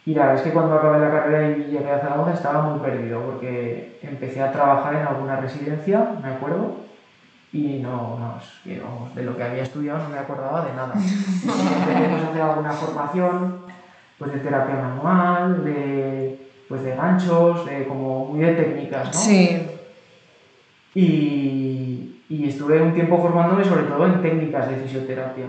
y 0.04 0.16
la 0.16 0.22
verdad 0.22 0.38
es 0.38 0.42
que 0.42 0.52
cuando 0.52 0.74
acabé 0.74 1.00
la 1.00 1.12
carrera 1.12 1.48
y 1.52 1.66
llegué 1.66 1.92
a 1.92 2.00
Zaragoza 2.00 2.34
estaba 2.34 2.64
muy 2.64 2.80
perdido 2.80 3.22
porque 3.22 4.00
empecé 4.02 4.42
a 4.42 4.52
trabajar 4.52 4.96
en 4.96 5.06
alguna 5.06 5.36
residencia, 5.36 6.14
me 6.24 6.30
acuerdo, 6.30 6.74
y 7.54 7.78
no, 7.84 8.18
no, 8.18 8.38
es 8.40 8.50
que, 8.64 8.80
vamos, 8.80 9.14
de 9.14 9.22
lo 9.22 9.38
que 9.38 9.44
había 9.44 9.62
estudiado 9.62 10.00
no 10.00 10.10
me 10.10 10.18
acordaba 10.18 10.66
de 10.66 10.74
nada. 10.74 10.96
Empecé 10.96 12.26
a 12.26 12.28
hacer 12.28 12.42
alguna 12.42 12.72
formación 12.72 13.58
pues, 14.18 14.34
de 14.34 14.40
terapia 14.40 14.76
manual, 14.76 15.66
de, 15.66 16.48
pues, 16.68 16.82
de 16.82 16.96
ganchos, 16.96 17.68
de 17.68 17.86
como 17.86 18.26
muy 18.26 18.40
de 18.40 18.54
técnicas, 18.54 19.06
¿no? 19.06 19.14
Sí. 19.14 19.70
Y, 20.96 21.59
y 22.30 22.48
estuve 22.48 22.82
un 22.82 22.94
tiempo 22.94 23.18
formándome 23.18 23.66
sobre 23.66 23.84
todo 23.84 24.06
en 24.06 24.22
técnicas 24.22 24.70
de 24.70 24.78
fisioterapia. 24.78 25.48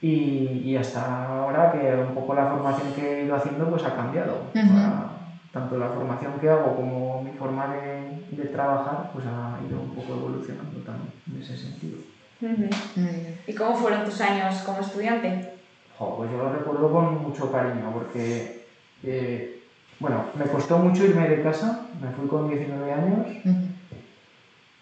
Y, 0.00 0.62
y 0.64 0.76
hasta 0.76 1.38
ahora 1.38 1.70
que 1.72 1.94
un 1.94 2.14
poco 2.14 2.34
la 2.34 2.46
formación 2.46 2.92
que 2.94 3.20
he 3.20 3.24
ido 3.26 3.36
haciendo 3.36 3.68
pues 3.70 3.84
ha 3.84 3.94
cambiado. 3.94 4.40
Ujú. 4.54 4.72
Ahora, 4.72 5.10
tanto 5.52 5.78
la 5.78 5.90
formación 5.90 6.40
que 6.40 6.48
hago 6.48 6.74
como 6.74 7.22
mi 7.22 7.30
forma 7.32 7.68
de, 7.68 8.24
de 8.30 8.46
trabajar 8.46 9.10
pues 9.12 9.26
ha 9.26 9.58
ido 9.68 9.78
un 9.78 9.90
poco 9.90 10.14
evolucionando 10.14 10.80
también 10.80 11.12
en 11.30 11.42
ese 11.42 11.56
sentido. 11.56 11.98
Muy 12.40 12.52
bien. 12.52 13.36
¿Y 13.46 13.54
cómo 13.54 13.76
fueron 13.76 14.04
tus 14.04 14.20
años 14.22 14.62
como 14.62 14.80
estudiante? 14.80 15.52
Jo, 15.98 16.16
pues 16.16 16.30
yo 16.32 16.38
lo 16.38 16.50
recuerdo 16.50 16.90
con 16.90 17.22
mucho 17.22 17.52
cariño 17.52 17.92
porque, 17.92 18.58
eh, 19.04 19.54
bueno, 20.00 20.24
me 20.34 20.46
costó 20.46 20.78
mucho 20.78 21.04
irme 21.04 21.28
de 21.28 21.42
casa, 21.42 21.78
me 22.00 22.10
fui 22.10 22.26
con 22.26 22.48
19 22.48 22.92
años 22.92 23.26
Ujú. 23.44 23.71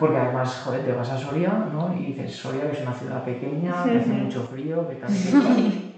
Porque 0.01 0.17
además, 0.17 0.63
joder, 0.65 0.83
te 0.85 0.93
vas 0.93 1.11
a 1.11 1.19
Soria, 1.19 1.53
¿no? 1.73 1.95
Y 1.95 2.07
dices, 2.13 2.35
Soria 2.35 2.63
que 2.69 2.73
es 2.79 2.81
una 2.83 2.95
ciudad 2.95 3.23
pequeña, 3.23 3.85
que 3.85 3.99
hace 3.99 4.09
mucho 4.11 4.43
frío, 4.45 4.89
que 4.89 4.95
también 4.97 5.93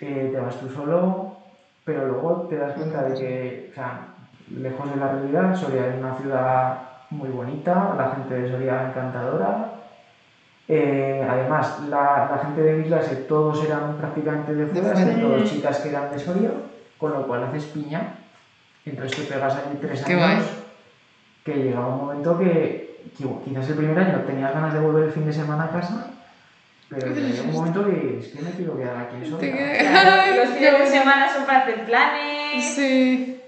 eh, 0.00 0.28
te 0.32 0.38
vas 0.40 0.60
tú 0.60 0.68
solo, 0.68 1.32
pero 1.84 2.06
luego 2.06 2.46
te 2.50 2.56
das 2.56 2.74
cuenta 2.74 3.02
de 3.04 3.18
que, 3.18 3.68
o 3.72 3.74
sea, 3.74 4.00
lejos 4.54 4.90
de 4.90 4.96
la 5.00 5.12
realidad, 5.12 5.56
Soria 5.56 5.86
es 5.88 5.98
una 5.98 6.14
ciudad 6.16 6.78
muy 7.10 7.30
bonita, 7.30 7.94
la 7.96 8.10
gente 8.14 8.34
de 8.34 8.50
Soria 8.50 8.88
encantadora. 8.88 9.72
Eh, 10.68 11.24
además, 11.28 11.80
la, 11.88 12.28
la 12.30 12.38
gente 12.44 12.60
de 12.60 12.80
Islas, 12.82 13.10
eh, 13.12 13.24
todos 13.28 13.64
eran 13.64 13.96
prácticamente 13.96 14.54
de 14.54 14.66
fuera, 14.66 14.88
fuera. 14.88 15.00
excepto 15.00 15.28
dos 15.28 15.44
chicas 15.44 15.78
que 15.78 15.88
eran 15.88 16.10
de 16.10 16.18
Soria, 16.18 16.50
con 16.98 17.12
lo 17.12 17.26
cual 17.26 17.44
haces 17.44 17.64
piña. 17.66 18.14
Entonces 18.84 19.16
te 19.26 19.32
pegas 19.32 19.54
allí 19.56 19.78
tres 19.80 20.02
Qué 20.02 20.12
años, 20.14 20.44
guay. 20.44 20.48
que 21.44 21.54
llegaba 21.54 21.88
un 21.88 22.06
momento 22.06 22.38
que 22.38 22.85
quizás 23.44 23.68
el 23.68 23.76
primer 23.76 23.98
año 23.98 24.18
tenías 24.26 24.52
ganas 24.54 24.72
de 24.74 24.80
volver 24.80 25.04
el 25.04 25.12
fin 25.12 25.26
de 25.26 25.32
semana 25.32 25.64
a 25.64 25.70
casa, 25.70 26.10
pero 26.88 27.08
llegó 27.08 27.48
un 27.48 27.52
momento 27.54 27.84
que 27.86 28.18
es 28.20 28.28
que 28.28 28.42
me 28.42 28.50
quiero 28.52 28.76
quedar 28.76 28.96
aquí 28.98 29.16
en 29.16 29.26
Soria. 29.30 29.38
Te 29.56 29.78
Claro, 29.78 30.36
los 30.36 30.48
fines 30.50 30.78
de 30.78 30.86
semana 30.86 31.32
son 31.32 31.44
para 31.46 31.58
hacer 31.60 31.84
planes. 31.86 32.64
Sí. 32.74 33.40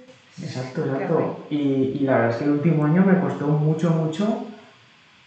Exacto, 0.42 0.84
exacto. 0.84 1.46
Y, 1.50 1.56
y 1.56 1.98
la 2.00 2.14
verdad 2.14 2.30
es 2.30 2.36
que 2.36 2.44
el 2.44 2.50
último 2.52 2.84
año 2.84 3.04
me 3.04 3.18
costó 3.20 3.46
mucho, 3.48 3.90
mucho 3.90 4.46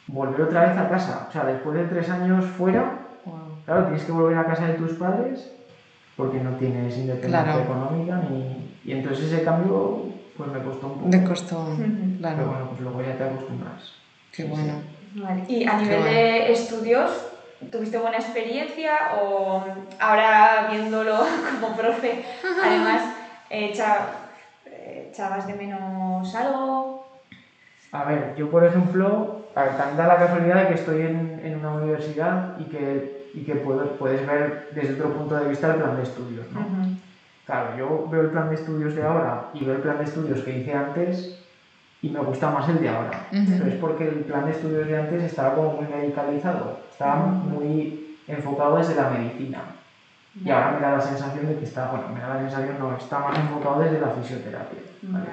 volver 0.08 0.42
otra 0.42 0.68
vez 0.70 0.78
a 0.78 0.90
casa. 0.90 1.26
O 1.30 1.32
sea, 1.32 1.46
después 1.46 1.76
de 1.78 1.86
tres 1.86 2.10
años 2.10 2.46
fuera, 2.46 2.98
Wow. 3.26 3.60
claro, 3.66 3.84
tienes 3.86 4.04
que 4.04 4.12
volver 4.12 4.38
a 4.38 4.46
casa 4.46 4.68
de 4.68 4.74
tus 4.74 4.94
padres 4.94 5.52
porque 6.18 6.40
no 6.40 6.52
tienes 6.52 6.98
independencia 6.98 7.44
Claro. 7.44 7.60
económica 7.62 8.22
ni... 8.30 8.72
Y 8.84 8.94
entonces 8.94 9.32
ese 9.32 9.44
cambio 9.44 10.06
pues 10.38 10.52
me 10.52 10.60
costó 10.64 10.88
un 10.88 10.94
poco. 11.00 11.10
De 11.10 11.24
costó. 11.24 11.60
Ujú. 11.62 11.78
Pero 11.78 12.18
Claro. 12.18 12.46
bueno, 12.48 12.66
pues 12.70 12.82
luego 12.82 13.02
ya 13.04 13.18
te 13.18 13.24
acostumbras. 13.26 13.92
Qué 14.32 14.44
bueno. 14.46 14.82
Vale. 15.16 15.44
¿Y 15.48 15.66
a 15.68 15.76
nivel 15.78 16.00
bueno. 16.00 16.12
de 16.12 16.52
estudios, 16.52 17.26
tuviste 17.72 17.98
buena 17.98 18.18
experiencia 18.18 18.92
o 19.14 19.62
ahora 20.00 20.68
viéndolo 20.70 21.24
como 21.60 21.76
profe, 21.76 22.24
además, 22.64 23.12
eh, 23.50 23.74
eh, 24.66 25.10
echabas 25.12 25.48
de 25.48 25.54
menos 25.56 26.34
algo? 26.36 27.00
A 27.92 28.06
ver, 28.06 28.34
yo 28.36 28.50
por 28.50 28.64
ejemplo, 28.64 29.28
a 29.56 29.64
ver, 29.64 29.76
también 29.76 29.98
da 29.98 30.08
la 30.08 30.18
casualidad 30.18 30.62
de 30.62 30.68
que 30.70 30.74
estoy 30.76 31.02
en, 31.02 31.40
en 31.44 31.58
una 31.58 31.72
universidad 31.72 32.58
y 32.58 32.66
que, 32.66 33.12
y 33.34 33.42
que 33.44 33.56
puedo- 33.56 33.86
puedes 34.00 34.26
ver 34.26 34.54
desde 34.72 34.94
otro 34.94 35.10
punto 35.14 35.36
de 35.36 35.48
vista 35.48 35.68
el 35.72 35.76
plan 35.78 35.96
de 35.98 36.04
estudios, 36.04 36.46
¿no? 36.52 36.62
Claro, 37.46 37.76
yo 37.76 38.06
veo 38.10 38.22
el 38.22 38.30
plan 38.30 38.48
de 38.48 38.56
estudios 38.56 38.96
de 38.96 39.04
ahora 39.04 39.50
y 39.52 39.62
veo 39.66 39.76
el 39.76 39.82
plan 39.82 39.98
de 39.98 40.06
estudios 40.06 40.42
que 40.42 40.54
hice 40.54 40.74
antes 40.74 41.36
y 42.02 42.10
me 42.10 42.20
gusta 42.20 42.50
más 42.50 42.68
el 42.70 42.80
de 42.80 42.90
ahora. 42.90 43.28
Pero 43.30 43.66
es 43.66 43.76
porque 43.76 44.08
el 44.08 44.22
plan 44.22 44.46
de 44.46 44.52
estudios 44.52 44.88
de 44.88 44.98
antes 44.98 45.24
estaba 45.24 45.56
como 45.56 45.74
muy 45.74 45.88
medicalizado, 45.88 46.80
estaba 46.92 47.18
muy 47.18 48.18
enfocado 48.28 48.78
desde 48.78 48.96
la 48.96 49.10
medicina. 49.10 49.64
Y 50.44 50.50
ahora 50.50 50.72
me 50.72 50.80
da 50.80 50.92
la 50.94 51.02
sensación 51.02 51.48
de 51.48 51.58
que 51.58 51.66
está, 51.66 51.92
bueno, 51.92 52.08
me 52.14 52.22
da 52.22 52.36
la 52.36 52.40
sensación, 52.40 52.80
no, 52.80 52.96
está 52.96 53.20
más 53.20 53.38
enfocado 53.38 53.82
desde 53.82 54.00
la 54.00 54.10
fisioterapia. 54.10 54.80
¿vale? 55.04 55.26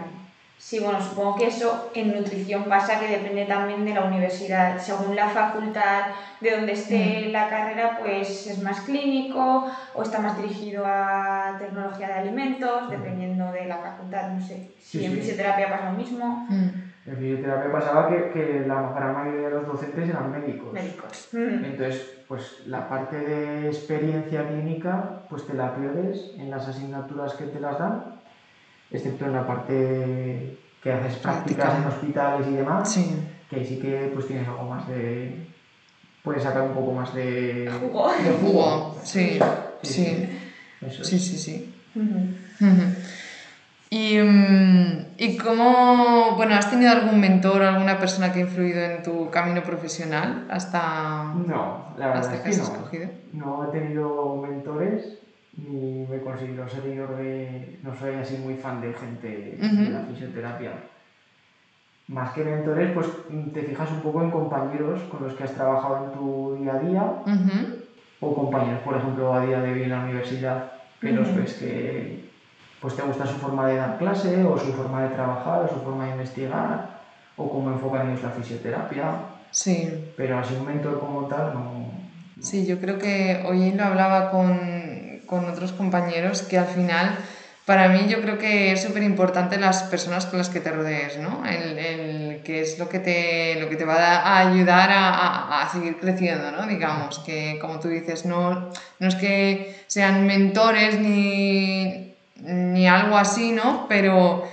Sí, 0.59 0.81
bueno, 0.81 1.01
supongo 1.01 1.37
que 1.37 1.47
eso 1.47 1.91
en 1.95 2.15
nutrición 2.15 2.65
pasa 2.65 2.99
que 2.99 3.07
depende 3.07 3.45
también 3.45 3.85
de 3.85 3.95
la 3.95 4.05
universidad. 4.05 4.79
Según 4.79 5.15
la 5.15 5.29
facultad 5.29 6.07
de 6.41 6.51
donde 6.57 6.73
esté 6.73 7.27
la 7.31 7.49
carrera, 7.49 7.97
pues 8.01 8.47
es 8.49 8.61
más 8.63 8.81
clínico 8.81 9.67
o 9.95 10.03
está 10.03 10.19
más 10.19 10.37
dirigido 10.37 10.85
a 10.85 11.57
tecnología 11.59 12.09
de 12.09 12.15
alimentos, 12.15 12.91
dependiendo 12.91 13.51
de 13.53 13.67
la 13.67 13.79
facultad. 13.79 14.31
No 14.31 14.41
sé 14.41 14.69
si 14.81 14.99
Sí, 14.99 15.05
en 15.05 15.13
sí. 15.13 15.19
fisioterapia 15.19 15.71
pasa 15.71 15.91
lo 15.93 15.97
mismo. 15.97 16.47
Mm. 16.49 16.69
En 17.07 17.17
fisioterapia 17.17 17.73
pasaba 17.73 18.09
que, 18.09 18.31
que 18.31 18.65
la 18.67 18.93
gran 18.95 19.15
mayoría 19.15 19.49
de 19.49 19.55
los 19.55 19.67
docentes 19.67 20.09
eran 20.09 20.31
médicos. 20.31 20.73
Médicos. 20.73 21.29
Entonces, 21.33 22.25
pues 22.27 22.61
la 22.67 22.87
parte 22.89 23.17
de 23.17 23.69
experiencia 23.69 24.47
clínica, 24.47 25.23
pues 25.31 25.47
te 25.47 25.55
la 25.55 25.75
pierdes 25.75 26.35
en 26.37 26.51
las 26.51 26.69
asignaturas 26.69 27.33
que 27.35 27.45
te 27.45 27.61
las 27.61 27.79
dan, 27.79 28.18
excepto 28.91 29.25
en 29.27 29.33
la 29.33 29.47
parte 29.47 30.59
que 30.83 30.93
haces 30.93 31.17
prácticas 31.17 31.67
Práctica. 31.67 31.77
en 31.83 31.89
hospitales 31.89 32.47
y 32.49 32.53
demás, 32.57 32.93
Sí. 32.93 33.17
que 33.51 33.57
ahí 33.57 33.65
sí 33.67 33.79
que 33.79 34.11
pues 34.15 34.27
tienes 34.27 34.47
algo 34.49 34.65
más 34.65 34.87
de... 34.89 35.47
puedes 36.23 36.43
sacar 36.43 36.63
un 36.63 36.73
poco 36.75 36.93
más 36.93 37.13
de... 37.15 37.71
Jugo. 37.81 38.11
de 38.13 38.31
Jugo. 38.41 38.97
Sí. 39.03 39.39
Sí. 39.83 40.29
Eso 40.81 41.03
es. 41.03 41.09
Sí, 41.09 41.19
sí, 41.19 41.37
sí. 41.39 41.75
Y, 43.91 44.19
mm, 44.19 45.07
¿Y 45.17 45.37
cómo, 45.39 46.35
bueno, 46.37 46.55
has 46.55 46.71
tenido 46.71 46.93
algún 46.93 47.19
mentor, 47.21 47.63
alguna 47.63 47.99
persona 47.99 48.33
que 48.33 48.41
ha 48.41 48.43
influido 48.43 48.81
en 48.81 49.03
tu 49.03 49.31
camino 49.31 49.63
profesional 49.63 50.47
hasta, 50.51 51.33
No, 51.47 51.95
la 51.97 52.09
verdad 52.09 52.21
hasta 52.23 52.35
es 52.35 52.41
que 52.43 52.51
que 52.51 52.57
has 52.57 52.69
no. 52.69 52.75
escogido? 52.77 53.09
No 53.33 53.65
he 53.69 53.79
tenido 53.79 54.37
mentores 54.37 55.19
ni 55.59 56.05
me 56.07 56.21
considero 56.21 56.69
seguidor 56.69 57.17
de. 57.17 57.79
No 57.83 57.95
soy 57.95 58.15
así 58.15 58.37
muy 58.37 58.55
fan 58.55 58.81
de 58.81 58.93
gente 58.95 59.27
de 59.29 59.67
Ujú. 59.67 59.93
la 59.93 60.01
fisioterapia. 60.03 60.73
Más 62.09 62.31
que 62.33 62.43
mentores, 62.43 62.93
pues 62.95 63.09
te 63.53 63.63
fijas 63.65 63.91
un 63.93 64.01
poco 64.01 64.23
en 64.23 64.31
compañeros 64.31 65.03
con 65.11 65.23
los 65.23 65.35
que 65.35 65.45
has 65.45 65.53
trabajado 65.53 65.99
en 65.99 66.11
tu 66.13 66.55
día 66.55 66.75
a 66.75 66.79
día 66.79 67.03
Ujú. 67.27 67.67
o 68.21 68.35
compañeros, 68.35 68.81
por 68.83 68.97
ejemplo, 68.97 69.35
a 69.35 69.41
día 69.41 69.61
de 69.61 69.73
hoy 69.73 69.83
en 69.83 69.91
la 69.91 70.01
universidad, 70.01 70.65
que 71.01 71.13
los 71.13 71.29
Ujú. 71.29 71.39
ves 71.39 71.55
que 71.55 72.23
pues 72.81 72.95
te 72.95 73.03
gusta 73.03 73.27
su 73.27 73.37
forma 73.39 73.67
de 73.67 73.77
dar 73.77 73.99
clase 73.99 74.45
o 74.45 74.57
su 74.57 74.73
forma 74.73 75.03
de 75.03 75.09
trabajar 75.09 75.65
o 75.65 75.69
su 75.69 75.81
forma 75.81 76.05
de 76.05 76.13
investigar 76.13 76.87
o 77.37 77.51
cómo 77.51 77.71
enfocan 77.71 78.07
ellos 78.07 78.23
la 78.23 78.31
fisioterapia. 78.31 79.11
Sí. 79.51 79.89
Pero 80.17 80.39
así 80.39 80.55
un 80.55 80.65
mentor 80.65 81.01
como 81.01 81.27
tal 81.27 81.53
no. 81.53 81.91
Sí, 82.41 82.65
yo 82.65 82.79
creo 82.79 82.99
que 82.99 83.41
hoy 83.45 83.73
lo 83.73 83.83
hablaba 83.83 84.31
con, 84.31 84.78
con 85.29 85.49
otros 85.49 85.73
compañeros 85.73 86.43
que 86.43 86.59
al 86.59 86.67
final, 86.67 87.17
para 87.67 87.89
mí 87.89 88.07
yo 88.09 88.21
creo 88.23 88.39
que 88.39 88.73
es 88.73 88.83
súper 88.83 89.03
importante 89.03 89.59
las 89.59 89.83
personas 89.85 90.27
con 90.27 90.39
las 90.39 90.49
que 90.49 90.61
te 90.61 90.71
rodees, 90.73 91.19
¿no? 91.19 91.43
El, 91.47 91.79
el 91.79 92.43
que 92.43 92.63
es 92.63 92.79
lo 92.79 92.89
que 92.89 92.99
te, 92.99 93.61
lo 93.61 93.69
que 93.69 93.77
te 93.77 93.85
va 93.85 93.97
a 94.17 94.39
ayudar 94.49 94.91
a, 94.91 95.09
a- 95.11 95.63
a 95.63 95.69
seguir 95.71 95.99
creciendo, 95.99 96.51
¿no? 96.51 96.67
Digamos, 96.67 97.19
que 97.21 97.59
como 97.61 97.79
tú 97.79 97.89
dices, 97.89 98.25
no, 98.25 98.71
no 98.99 99.09
es 99.09 99.15
que 99.17 99.77
sean 99.87 100.27
mentores 100.27 100.99
ni, 100.99 102.15
ni 102.37 102.89
algo 102.89 103.17
así, 103.19 103.53
¿no? 103.53 103.87
Pero 103.89 104.45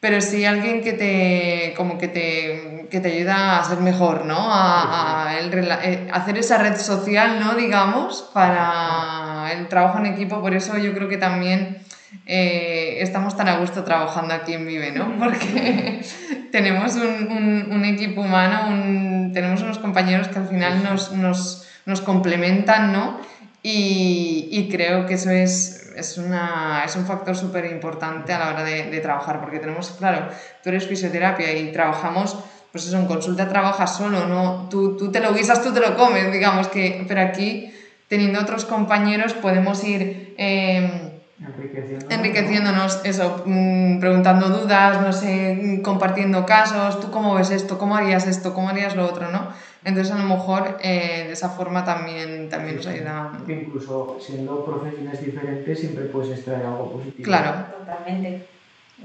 pero 0.00 0.20
sí 0.22 0.46
alguien 0.46 0.82
que 0.82 0.94
te 0.94 1.74
como 1.76 1.98
que 1.98 2.08
te, 2.08 2.88
que 2.90 3.00
te 3.00 3.12
ayuda 3.12 3.58
a 3.60 3.64
ser 3.64 3.78
mejor, 3.80 4.24
¿no? 4.24 4.48
A, 4.50 5.28
eh, 5.38 6.08
hacer 6.12 6.38
esa 6.38 6.56
red 6.58 6.76
social, 6.76 7.38
¿no? 7.38 7.54
Digamos, 7.54 8.30
para 8.32 9.29
el 9.52 9.68
trabajo 9.68 9.98
en 9.98 10.06
equipo. 10.06 10.40
Por 10.40 10.54
eso 10.54 10.76
yo 10.78 10.92
creo 10.94 11.08
que 11.08 11.16
también 11.18 11.78
eh, 12.26 12.98
estamos 13.00 13.36
tan 13.36 13.48
a 13.48 13.56
gusto 13.58 13.84
trabajando 13.84 14.34
aquí 14.34 14.52
en 14.54 14.66
Vive, 14.66 14.92
¿no? 14.92 15.16
Porque 15.18 16.00
tenemos 16.52 16.94
un, 16.96 17.30
un- 17.30 17.72
un 17.72 17.84
equipo 17.84 18.22
humano, 18.22 18.68
un 18.68 19.30
tenemos 19.32 19.62
unos 19.62 19.78
compañeros 19.78 20.28
que 20.28 20.38
al 20.38 20.48
final 20.48 20.82
nos, 20.82 21.12
nos, 21.12 21.66
nos 21.86 22.00
complementan, 22.00 22.92
¿no? 22.92 23.20
Y, 23.62 24.48
y, 24.50 24.68
creo 24.70 25.04
que 25.04 25.14
eso 25.14 25.30
es, 25.30 25.92
es, 25.94 26.16
una, 26.16 26.82
es 26.86 26.96
un 26.96 27.04
factor 27.04 27.36
súper 27.36 27.66
importante 27.66 28.32
a 28.32 28.38
la 28.38 28.48
hora 28.48 28.64
de, 28.64 28.84
de, 28.84 29.00
trabajar, 29.00 29.38
porque 29.40 29.58
tenemos, 29.58 29.90
claro, 29.98 30.28
tú 30.62 30.70
eres 30.70 30.86
fisioterapia 30.86 31.52
y 31.54 31.70
trabajamos, 31.70 32.38
pues 32.72 32.86
eso, 32.86 32.96
en 32.98 33.04
consulta 33.04 33.48
trabajas 33.50 33.98
solo, 33.98 34.26
¿no? 34.26 34.66
Tú, 34.70 34.96
tú 34.96 35.12
te 35.12 35.20
lo 35.20 35.34
guisas, 35.34 35.62
tú 35.62 35.74
te 35.74 35.80
lo 35.80 35.94
comes, 35.94 36.32
digamos 36.32 36.68
que, 36.68 37.04
pero 37.06 37.20
aquí, 37.20 37.70
teniendo 38.10 38.40
otros 38.40 38.66
compañeros, 38.66 39.32
podemos 39.32 39.82
ir... 39.84 40.34
Eh, 40.36 41.06
Enriqueciéndonos, 41.40 42.12
enriqueciéndonos, 42.12 43.00
eso, 43.04 43.42
mm, 43.46 43.98
preguntando 43.98 44.50
dudas, 44.50 45.00
no 45.00 45.10
sé, 45.10 45.58
mm, 45.58 45.80
compartiendo 45.80 46.44
casos, 46.44 47.00
tú 47.00 47.10
cómo 47.10 47.34
ves 47.34 47.50
esto, 47.50 47.78
cómo 47.78 47.96
harías 47.96 48.26
esto, 48.26 48.52
cómo 48.52 48.68
harías 48.68 48.94
lo 48.94 49.06
otro, 49.06 49.30
¿no? 49.30 49.48
Entonces 49.82 50.12
a 50.12 50.18
lo 50.18 50.24
mejor 50.24 50.76
eh, 50.82 51.24
de 51.28 51.32
esa 51.32 51.48
forma 51.48 51.82
también, 51.86 52.50
también 52.50 52.76
nos 52.76 52.86
ayuda. 52.86 53.32
Que 53.46 53.54
incluso 53.54 54.18
siendo 54.20 54.66
profesiones 54.66 55.24
diferentes 55.24 55.80
siempre 55.80 56.04
puedes 56.06 56.36
extraer 56.36 56.66
algo 56.66 56.92
positivo. 56.92 57.24
Claro. 57.24 57.64
Totalmente. 57.78 58.46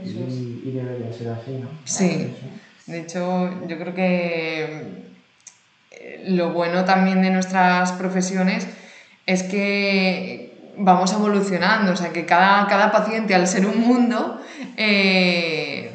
Eso 0.03 0.19
es. 0.27 0.33
Y, 0.33 0.61
y 0.65 0.71
debería 0.71 1.13
ser 1.13 1.29
así, 1.29 1.51
¿no? 1.51 1.69
Sí. 1.85 2.35
De 2.85 2.99
hecho, 2.99 3.49
yo 3.65 3.79
creo 3.79 3.95
que 3.95 4.63
eh, 5.91 6.23
lo 6.27 6.51
bueno 6.51 6.83
también 6.83 7.21
de 7.21 7.29
nuestras 7.29 7.93
profesiones 7.93 8.67
es 9.25 9.43
que 9.43 10.73
vamos 10.77 11.13
evolucionando, 11.13 11.93
o 11.93 11.95
sea 11.95 12.11
que 12.11 12.25
cada, 12.25 12.67
cada 12.67 12.91
paciente 12.91 13.33
al 13.33 13.47
ser 13.47 13.65
un 13.65 13.79
mundo 13.79 14.41
eh, 14.77 15.91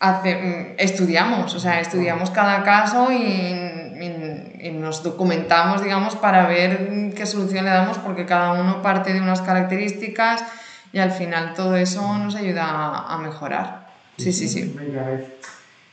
hace, 0.00 0.74
estudiamos, 0.78 1.54
o 1.54 1.60
sea, 1.60 1.80
estudiamos 1.80 2.30
cada 2.30 2.62
caso 2.64 3.12
y, 3.12 3.16
y, 3.16 4.60
y, 4.60 4.70
nos 4.72 5.02
documentamos, 5.02 5.82
digamos, 5.82 6.16
para 6.16 6.46
ver 6.46 7.12
qué 7.14 7.26
solución 7.26 7.64
le 7.64 7.70
damos 7.70 7.98
porque 7.98 8.26
cada 8.26 8.52
uno 8.60 8.82
parte 8.82 9.12
de 9.12 9.20
unas 9.20 9.40
características 9.40 10.44
y 10.92 10.98
al 10.98 11.12
final 11.12 11.54
todo 11.54 11.76
eso 11.76 12.18
nos 12.18 12.34
ayuda 12.34 12.64
a, 12.64 13.14
a 13.14 13.18
mejorar. 13.18 13.88
Sí, 14.16 14.32
sí, 14.32 14.48
sí. 14.48 14.76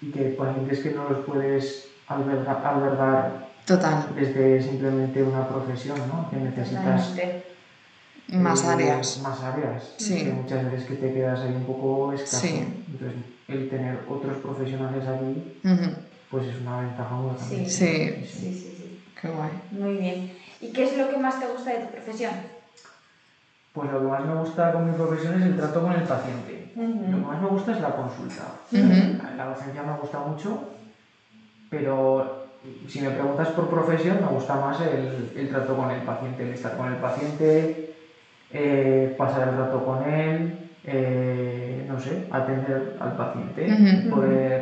Y 0.01 0.11
que 0.11 0.21
pacientes 0.37 0.79
que 0.79 0.91
no 0.91 1.09
los 1.09 1.25
puedes 1.25 1.87
albergar, 2.07 2.61
albergar 2.63 3.50
Total. 3.75 4.05
desde 4.15 4.61
simplemente 4.61 5.23
una 5.23 5.47
profesión, 5.47 5.97
¿no? 6.07 6.29
Que 6.29 6.37
necesitas... 6.37 7.09
Totalmente. 7.09 7.43
Más 8.29 8.63
eh, 8.63 8.67
áreas. 8.67 9.19
Más 9.23 9.41
áreas. 9.43 9.93
Sí. 9.97 10.23
Que 10.25 10.31
muchas 10.31 10.71
veces 10.71 10.87
que 10.87 10.95
te 10.95 11.13
quedas 11.13 11.39
ahí 11.41 11.53
un 11.53 11.65
poco 11.65 12.13
escaso. 12.13 12.47
Sí. 12.47 12.83
Entonces, 12.91 13.19
el 13.47 13.69
tener 13.69 13.99
otros 14.09 14.37
profesionales 14.37 15.05
aquí, 15.07 15.59
pues 16.29 16.47
es 16.47 16.61
una 16.61 16.81
ventaja 16.81 17.15
muy 17.15 17.35
grande. 17.35 17.69
Sí. 17.69 17.69
Sí, 17.69 18.25
Sí, 18.25 18.53
sí, 18.53 18.75
sí. 18.77 19.03
qué 19.21 19.27
guay. 19.27 19.51
Muy 19.71 19.97
bien. 19.97 20.31
¿Y 20.61 20.67
qué 20.71 20.83
es 20.83 20.97
lo 20.97 21.09
que 21.09 21.17
más 21.17 21.39
te 21.39 21.47
gusta 21.47 21.71
de 21.71 21.79
tu 21.85 21.91
profesión? 21.91 22.31
Pues 23.73 23.91
lo 23.91 23.99
que 23.99 24.07
más 24.07 24.25
me 24.25 24.35
gusta 24.35 24.71
con 24.73 24.89
mi 24.89 24.95
profesión 24.95 25.41
es 25.41 25.47
el 25.47 25.57
trato 25.57 25.81
con 25.81 25.93
el 25.93 26.03
paciente. 26.03 26.71
Lo 26.75 27.17
que 27.17 27.25
más 27.25 27.41
me 27.41 27.47
gusta 27.47 27.71
es 27.73 27.81
la 27.81 27.95
consulta. 27.95 28.43
La 29.37 29.45
docencia 29.45 29.83
me 29.83 29.97
gusta 29.97 30.19
mucho, 30.19 30.69
pero 31.69 32.40
si 32.87 32.99
me 33.01 33.11
preguntas 33.11 33.49
por 33.49 33.67
profesión, 33.67 34.19
me 34.19 34.27
gusta 34.27 34.55
más 34.55 34.79
el, 34.79 35.29
el 35.33 35.47
trato 35.47 35.75
con 35.75 35.91
el 35.91 36.01
paciente, 36.01 36.43
el 36.43 36.51
estar 36.51 36.75
con 36.75 36.87
el 36.87 36.97
paciente, 36.97 37.67
eh, 38.51 39.09
pasar 39.17 39.43
el 39.43 39.53
rato 39.53 39.81
con 39.81 40.01
él, 40.01 40.51
eh, 40.83 41.83
no 41.85 41.99
sé, 41.99 42.19
atender 42.29 42.81
al 42.99 43.11
paciente, 43.11 43.67
Ujú. 43.67 44.09
poder, 44.09 44.61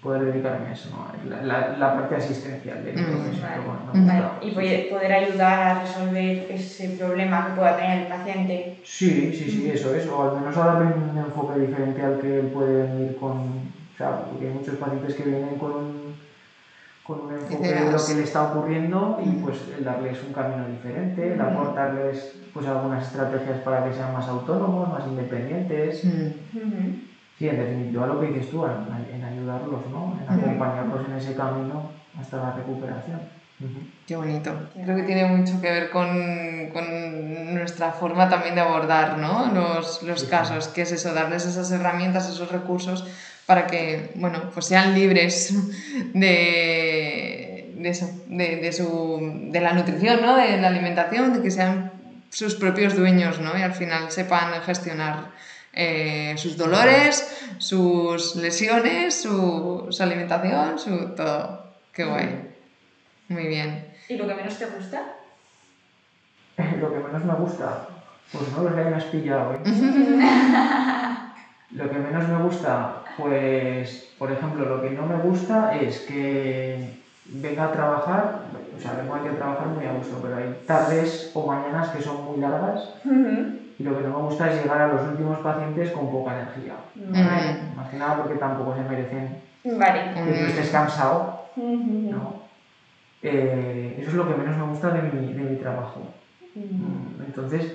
poder 0.00 0.22
dedicarme 0.24 0.68
a 0.68 0.72
eso, 0.72 0.88
¿no? 0.90 1.04
la, 1.24 1.40
la, 1.42 1.62
la 1.62 1.90
parte 1.90 2.14
asistencial 2.14 2.82
de 2.82 2.92
mi 2.92 3.02
Mm, 3.02 3.10
profesión. 3.10 3.46
vale. 3.46 3.64
Vale. 4.06 4.22
Y 4.40 4.50
poder 4.52 4.80
poder 4.88 5.12
ayudar 5.12 5.60
a 5.60 5.74
resolver 5.74 6.44
ese 6.48 6.88
problema 6.90 7.42
que 7.42 7.50
pueda 7.52 7.74
tener 7.74 7.98
el 7.98 8.04
paciente. 8.04 8.64
Sí, 8.82 9.32
sí, 9.32 9.48
sí, 9.48 9.68
eso 9.68 9.92
es, 9.92 10.06
o 10.06 10.22
al 10.22 10.30
menos 10.30 10.56
a 10.56 10.62
darle 10.64 10.86
un 10.86 11.16
enfoque 11.18 11.54
diferente 11.54 12.02
al 12.02 12.16
que 12.16 12.38
él 12.38 12.46
puede 12.48 12.74
venir 12.74 13.14
con, 13.14 13.34
o 13.92 13.96
sea, 13.96 14.12
porque 14.12 14.44
hay 14.46 14.50
muchos 14.50 14.76
pacientes 14.76 15.14
que 15.14 15.24
vienen 15.24 15.56
con 15.56 15.74
un, 15.74 16.14
con 17.08 17.20
un 17.24 17.32
enfoque 17.32 17.72
de 17.72 17.90
lo 17.90 17.96
que 18.06 18.14
le 18.16 18.22
está 18.22 18.42
ocurriendo 18.42 19.18
y 19.24 19.30
pues 19.42 19.56
el 19.78 19.82
darles 19.82 20.22
un 20.22 20.34
camino 20.34 20.68
diferente, 20.68 21.32
el 21.32 21.40
aportarles 21.40 22.34
pues 22.52 22.66
algunas 22.66 23.02
estrategias 23.02 23.60
para 23.60 23.82
que 23.84 23.94
sean 23.94 24.12
más 24.12 24.28
autónomos, 24.28 24.90
más 24.90 25.06
independientes. 25.06 26.04
Mm. 26.04 27.08
Sí, 27.38 27.48
en 27.48 27.56
definitiva 27.56 28.06
lo 28.06 28.20
que 28.20 28.26
dices 28.26 28.50
tú, 28.50 28.66
en, 28.66 29.14
en 29.14 29.24
ayudarlos, 29.24 29.80
¿no? 29.90 30.18
En 30.20 30.26
Mm. 30.36 30.38
acompañarlos 30.40 31.08
en 31.08 31.16
ese 31.16 31.34
camino 31.34 31.90
hasta 32.20 32.36
la 32.36 32.52
recuperación. 32.52 33.20
Qué 34.06 34.14
bonito. 34.14 34.52
Creo 34.74 34.94
que 34.96 35.02
tiene 35.02 35.24
mucho 35.26 35.60
que 35.62 35.70
ver 35.70 35.90
con, 35.90 36.08
con 36.74 37.54
nuestra 37.54 37.90
forma 37.92 38.28
también 38.28 38.54
de 38.54 38.60
abordar 38.60 39.18
¿no? 39.18 39.50
los, 39.52 40.02
los 40.02 40.24
casos, 40.24 40.68
que 40.68 40.82
es 40.82 40.92
eso, 40.92 41.12
darles 41.14 41.46
esas 41.46 41.70
herramientas, 41.72 42.28
esos 42.28 42.52
recursos 42.52 43.04
para 43.48 43.66
que 43.66 44.10
bueno, 44.16 44.50
pues 44.52 44.66
sean 44.66 44.94
libres 44.94 45.54
de, 46.12 47.72
de 47.78 47.88
eso, 47.88 48.10
de, 48.26 48.56
de, 48.56 48.72
su, 48.74 49.48
de 49.50 49.60
la 49.62 49.72
nutrición, 49.72 50.20
¿no? 50.20 50.36
de 50.36 50.58
la 50.58 50.68
alimentación, 50.68 51.32
de 51.32 51.40
que 51.40 51.50
sean 51.50 51.90
sus 52.28 52.56
propios 52.56 52.94
dueños 52.94 53.40
¿no? 53.40 53.58
y 53.58 53.62
al 53.62 53.72
final 53.72 54.10
sepan 54.10 54.52
gestionar 54.60 55.30
eh, 55.72 56.34
sus 56.36 56.58
dolores, 56.58 57.42
sus 57.56 58.36
lesiones, 58.36 59.22
su, 59.22 59.86
su 59.88 60.02
alimentación, 60.02 60.78
su 60.78 61.14
todo. 61.14 61.72
Qué 61.94 62.04
guay. 62.04 62.50
Muy 63.28 63.46
bien. 63.46 63.82
¿Y 64.10 64.16
lo 64.16 64.28
que 64.28 64.34
menos 64.34 64.58
te 64.58 64.66
gusta? 64.66 65.14
Lo 66.80 66.92
que 66.92 66.98
menos 66.98 67.24
me 67.24 67.34
gusta, 67.34 67.86
pues 68.30 68.52
no 68.52 68.64
lo 68.64 68.74
sé, 68.74 68.84
me 68.84 68.96
has 68.96 69.04
pillado, 69.04 69.54
¿eh? 69.54 69.60
Lo 71.70 71.88
que 71.88 71.98
menos 71.98 72.28
me 72.28 72.42
gusta, 72.42 72.97
pues, 73.18 74.14
por 74.18 74.30
ejemplo, 74.30 74.64
lo 74.64 74.80
que 74.80 74.90
no 74.90 75.06
me 75.06 75.16
gusta 75.16 75.74
es 75.76 76.00
que 76.00 76.96
venga 77.26 77.64
a 77.64 77.72
trabajar, 77.72 78.42
o 78.76 78.80
sea, 78.80 78.92
vengo 78.92 79.14
aquí 79.14 79.28
a 79.28 79.36
trabajar 79.36 79.66
muy 79.68 79.84
a 79.84 79.92
gusto, 79.92 80.18
pero 80.22 80.36
hay 80.36 80.62
tardes 80.66 81.32
o 81.34 81.46
mañanas 81.46 81.88
que 81.90 82.00
son 82.00 82.24
muy 82.24 82.38
largas 82.38 82.94
y 83.78 83.82
lo 83.82 83.96
que 83.96 84.02
no 84.02 84.10
me 84.18 84.24
gusta 84.24 84.50
es 84.50 84.62
llegar 84.62 84.80
a 84.80 84.88
los 84.88 85.02
últimos 85.02 85.38
pacientes 85.38 85.90
con 85.90 86.10
poca 86.10 86.34
energía. 86.40 86.74
Vale. 86.94 87.56
Más 87.76 87.88
que 87.90 87.96
nada 87.98 88.16
porque 88.16 88.34
tampoco 88.38 88.74
se 88.74 88.82
merecen 88.82 89.36
Vale. 89.64 90.00
que 90.14 90.32
tú 90.40 90.46
estés 90.46 90.70
cansado. 90.70 91.42
¿no? 91.56 92.38
Eh, 93.22 93.96
eso 93.98 94.10
es 94.10 94.14
lo 94.14 94.28
que 94.28 94.34
menos 94.34 94.56
me 94.56 94.64
gusta 94.64 94.90
de 94.90 95.02
mi, 95.02 95.32
de 95.32 95.42
mi 95.42 95.56
trabajo. 95.56 96.06
Mm, 96.54 97.22
Entonces, 97.26 97.72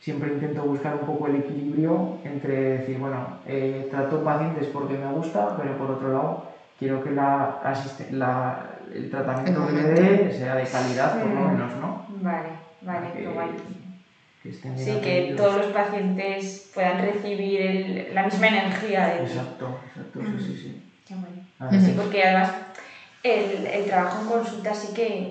siempre 0.00 0.28
intento 0.28 0.64
buscar 0.64 0.94
un 0.94 1.04
poco 1.04 1.26
el 1.26 1.34
equilibrio 1.34 2.08
entre 2.24 2.54
decir, 2.54 2.98
bueno, 2.98 3.32
eh, 3.44 3.84
trato 3.88 4.22
pacientes 4.22 4.68
porque 4.68 4.96
me 4.96 5.08
gusta, 5.08 5.48
pero 5.56 5.74
por 5.74 5.90
otro 5.90 6.10
lado, 6.10 6.36
quiero 6.78 7.00
que 7.00 7.10
la, 7.10 7.48
la- 8.10 8.54
el 8.92 9.08
tratamiento 9.08 9.64
que 9.64 9.72
me 9.72 9.84
dé 9.84 10.30
sea 10.30 10.54
de 10.54 10.66
calidad, 10.66 11.10
por 11.10 11.30
lo 11.30 11.42
menos, 11.48 11.74
¿no? 11.74 11.94
Vale, 12.08 12.52
vale, 12.80 13.12
Que- 13.12 13.26
guay. 13.26 13.56
que 14.42 14.48
estén 14.50 14.76
Sí, 14.76 15.00
que 15.00 15.34
todos 15.36 15.56
los 15.56 15.68
pacientes 15.68 16.62
puedan 16.72 16.98
recibir 16.98 17.60
el- 17.60 18.04
la 18.08 18.22
misma 18.22 18.48
energía 18.48 19.06
de. 19.06 19.16
Exacto, 19.16 19.74
exacto, 19.86 20.20
sí, 20.20 20.38
sí, 20.46 20.56
sí. 20.56 20.72
Qué 21.06 21.14
Ujú. 21.14 21.80
Sí, 21.80 21.92
porque 21.92 22.22
además 22.22 22.52
el, 23.22 23.66
el 23.66 23.86
trabajo 23.86 24.18
en 24.18 24.26
consulta 24.26 24.74
sí 24.74 24.90
que 24.90 25.30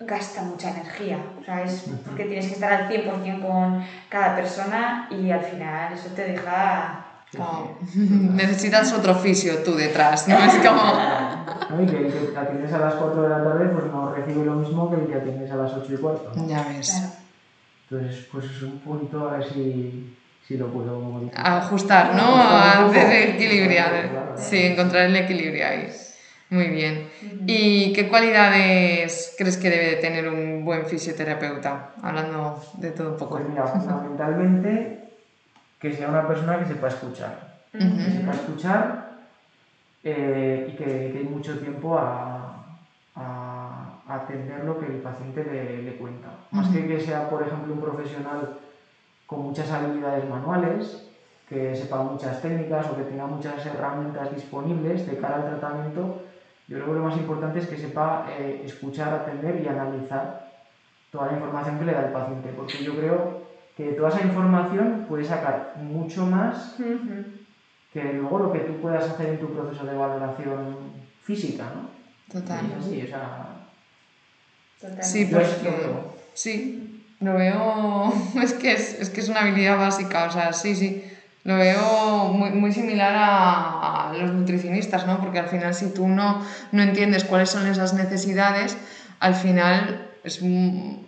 gasta 0.00 0.42
mucha 0.42 0.70
energía, 0.70 1.18
¿sabes? 1.44 1.84
Ujú. 1.86 1.96
Porque 2.04 2.24
tienes 2.24 2.46
que 2.46 2.54
estar 2.54 2.72
al 2.72 2.88
100% 2.88 3.40
con 3.40 3.84
cada 4.08 4.36
persona 4.36 5.08
y 5.10 5.30
al 5.30 5.40
final 5.40 5.92
eso 5.92 6.10
te 6.10 6.32
deja... 6.32 7.04
sí. 7.30 7.38
necesitas 8.34 8.92
otro 8.92 9.12
oficio 9.12 9.62
tú 9.64 9.74
detrás, 9.74 10.28
¿no? 10.28 10.36
Es 10.36 10.54
como... 10.56 10.82
¿No? 11.70 11.82
Y 11.82 11.86
que 11.86 12.06
el 12.06 12.32
que 12.32 12.38
atiendes 12.38 12.72
a 12.72 12.78
las 12.78 12.94
4 12.94 13.22
de 13.22 13.28
la 13.28 13.42
tarde, 13.42 13.66
pues 13.66 13.86
no 13.86 14.14
recibe 14.14 14.44
lo 14.44 14.54
mismo 14.54 14.90
que 14.90 15.00
el 15.00 15.06
que 15.08 15.14
atiendes 15.16 15.50
a 15.50 15.56
las 15.56 15.72
8 15.72 15.94
y 15.94 15.96
cuarto. 15.96 16.32
¿no? 16.36 16.46
Ya 16.46 16.62
ves. 16.68 16.90
Claro. 16.90 17.12
Entonces, 17.90 18.26
pues 18.30 18.44
es 18.44 18.62
un 18.62 18.78
punto 18.80 19.28
a 19.28 19.38
ver 19.38 19.52
si, 19.52 20.16
si 20.46 20.56
lo 20.56 20.68
puedo 20.68 21.00
modificar. 21.00 21.46
Ajustar, 21.46 22.14
¿no? 22.14 22.36
Ajustar. 22.36 23.06
Hacer 23.06 23.28
equilibrar. 23.30 24.10
Claro. 24.10 24.34
Sí, 24.36 24.58
encontrar 24.58 25.06
el 25.06 25.16
equilibrio 25.16 25.66
ahí. 25.66 25.88
Muy 26.50 26.68
bien. 26.68 27.08
Ujú. 27.22 27.44
¿Y 27.46 27.92
qué 27.92 28.08
cualidades 28.08 29.34
crees 29.36 29.56
que 29.56 29.68
debe 29.70 29.86
de 29.86 29.96
tener 29.96 30.28
un 30.28 30.64
buen 30.64 30.86
fisioterapeuta? 30.86 31.90
Hablando 32.02 32.60
de 32.74 32.90
todo 32.92 33.12
un 33.12 33.16
poco. 33.16 33.34
Pues 33.36 33.48
mira, 33.48 33.66
fundamentalmente 33.66 35.08
que 35.80 35.92
sea 35.92 36.08
una 36.08 36.26
persona 36.26 36.58
que 36.58 36.66
sepa 36.66 36.88
escuchar. 36.88 37.56
Que 37.72 37.78
Ujú. 37.78 38.10
sepa 38.12 38.32
escuchar 38.32 39.06
eh, 40.04 40.68
y 40.72 40.76
que 40.76 40.86
dedique 40.86 41.28
mucho 41.28 41.58
tiempo 41.58 41.98
a, 41.98 42.64
a- 43.16 43.92
a 44.08 44.14
atender 44.14 44.64
lo 44.64 44.78
que 44.78 44.86
el 44.86 44.98
paciente 45.02 45.42
le, 45.44 45.82
le 45.82 45.96
cuenta. 45.96 46.28
Más 46.52 46.68
que 46.68 46.86
que 46.86 47.00
sea, 47.00 47.28
por 47.28 47.42
ejemplo, 47.42 47.74
un 47.74 47.80
profesional 47.80 48.58
con 49.26 49.42
muchas 49.42 49.68
habilidades 49.72 50.28
manuales, 50.28 51.02
que 51.48 51.74
sepa 51.74 52.02
muchas 52.02 52.40
técnicas 52.40 52.86
o 52.86 52.96
que 52.96 53.02
tenga 53.02 53.26
muchas 53.26 53.64
herramientas 53.66 54.32
disponibles 54.34 55.06
de 55.06 55.16
cara 55.16 55.36
al 55.36 55.58
tratamiento, 55.58 56.22
Yo 56.68 56.78
creo 56.78 56.86
que 56.88 56.98
lo 56.98 57.04
más 57.04 57.16
importante 57.16 57.60
es 57.60 57.66
que 57.66 57.76
sepa 57.76 58.26
eh, 58.28 58.62
escuchar, 58.64 59.14
atender 59.14 59.60
y 59.62 59.68
analizar 59.68 60.46
toda 61.10 61.26
la 61.26 61.38
información 61.38 61.78
que 61.78 61.84
le 61.84 61.92
da 61.92 62.06
el 62.06 62.12
paciente, 62.12 62.52
porque 62.56 62.82
yo 62.82 62.96
creo 62.96 63.46
que 63.76 63.84
de 63.84 63.92
toda 63.92 64.08
esa 64.08 64.22
información 64.22 65.04
puedes 65.08 65.28
sacar 65.28 65.74
mucho 65.76 66.26
más 66.26 66.76
que 67.92 68.12
luego 68.14 68.38
lo 68.38 68.52
que 68.52 68.60
tú 68.60 68.80
puedas 68.80 69.08
hacer 69.08 69.28
en 69.30 69.40
tu 69.40 69.54
proceso 69.54 69.86
de 69.86 69.94
valoración 69.94 70.92
física, 71.22 71.70
¿no? 71.74 71.90
Total. 72.32 72.66
Así, 72.78 73.02
o 73.02 73.06
sea, 73.06 73.46
Totalmente. 74.80 75.06
Sí, 75.06 75.28
porque 75.30 75.70
lo 75.70 75.76
veo. 75.76 76.14
sí, 76.34 77.02
lo 77.20 77.34
veo, 77.34 78.12
es 78.42 78.52
que 78.54 78.72
es, 78.72 79.00
es 79.00 79.10
que 79.10 79.20
es 79.20 79.28
una 79.28 79.40
habilidad 79.40 79.78
básica, 79.78 80.26
o 80.26 80.30
sea, 80.30 80.52
sí, 80.52 80.74
sí, 80.74 81.02
lo 81.46 81.56
veo 81.56 82.32
muy, 82.32 82.50
muy 82.50 82.72
similar 82.72 83.14
a, 83.14 84.10
a 84.10 84.12
los 84.14 84.32
nutricionistas, 84.32 85.06
¿no? 85.06 85.20
Porque 85.20 85.38
al 85.38 85.48
final 85.48 85.74
si 85.74 85.94
tú 85.94 86.08
no, 86.08 86.42
no 86.72 86.82
entiendes 86.82 87.22
cuáles 87.24 87.50
son 87.50 87.66
esas 87.68 87.94
necesidades, 87.94 88.76
al 89.20 89.34
final 89.36 90.10
es, 90.24 90.42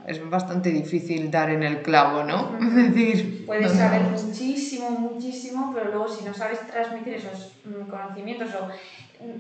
es 0.06 0.30
bastante 0.30 0.70
difícil 0.70 1.28
dar 1.32 1.50
en 1.50 1.64
el 1.64 1.82
clavo, 1.82 2.22
¿no? 2.22 2.56
Es 2.62 2.74
decir, 2.74 3.44
Puedes 3.46 3.72
no, 3.74 3.78
saber 3.80 4.02
no. 4.02 4.10
muchísimo, 4.10 4.90
muchísimo, 4.90 5.72
pero 5.74 5.90
luego 5.90 6.08
si 6.08 6.24
no 6.24 6.32
sabes 6.32 6.64
transmitir 6.68 7.14
esos 7.14 7.54
mm, 7.64 7.90
conocimientos 7.90 8.50
o 8.54 8.68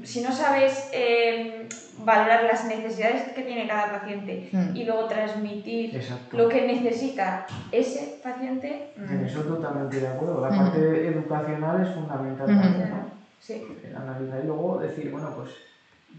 si 0.02 0.20
no 0.22 0.32
sabes 0.32 0.88
eh, 0.92 1.68
valorar 1.98 2.44
las 2.44 2.68
necesidades 2.68 3.32
que 3.32 3.42
tiene 3.42 3.66
cada 3.66 4.00
paciente 4.00 4.48
Mm. 4.52 4.76
y 4.76 4.84
luego 4.84 5.08
transmitir 5.08 5.96
exacto. 5.96 6.36
lo 6.36 6.48
que 6.48 6.66
necesita 6.66 7.46
ese 7.72 8.20
paciente, 8.22 8.92
mm, 8.96 9.12
En 9.12 9.24
eso 9.24 9.42
totalmente 9.44 10.00
de 10.00 10.08
acuerdo. 10.08 10.40
La 10.40 10.48
Ujú. 10.48 10.58
parte 10.58 11.06
educacional 11.08 11.82
es 11.82 11.90
fundamental 11.94 12.48
Ujú. 12.50 12.60
también, 12.60 12.90
¿no? 12.90 13.10
sí, 13.40 13.62
El 13.82 13.96
analizar 13.96 14.42
y 14.42 14.46
luego 14.46 14.78
decir, 14.78 15.10
bueno, 15.10 15.32
pues, 15.34 15.50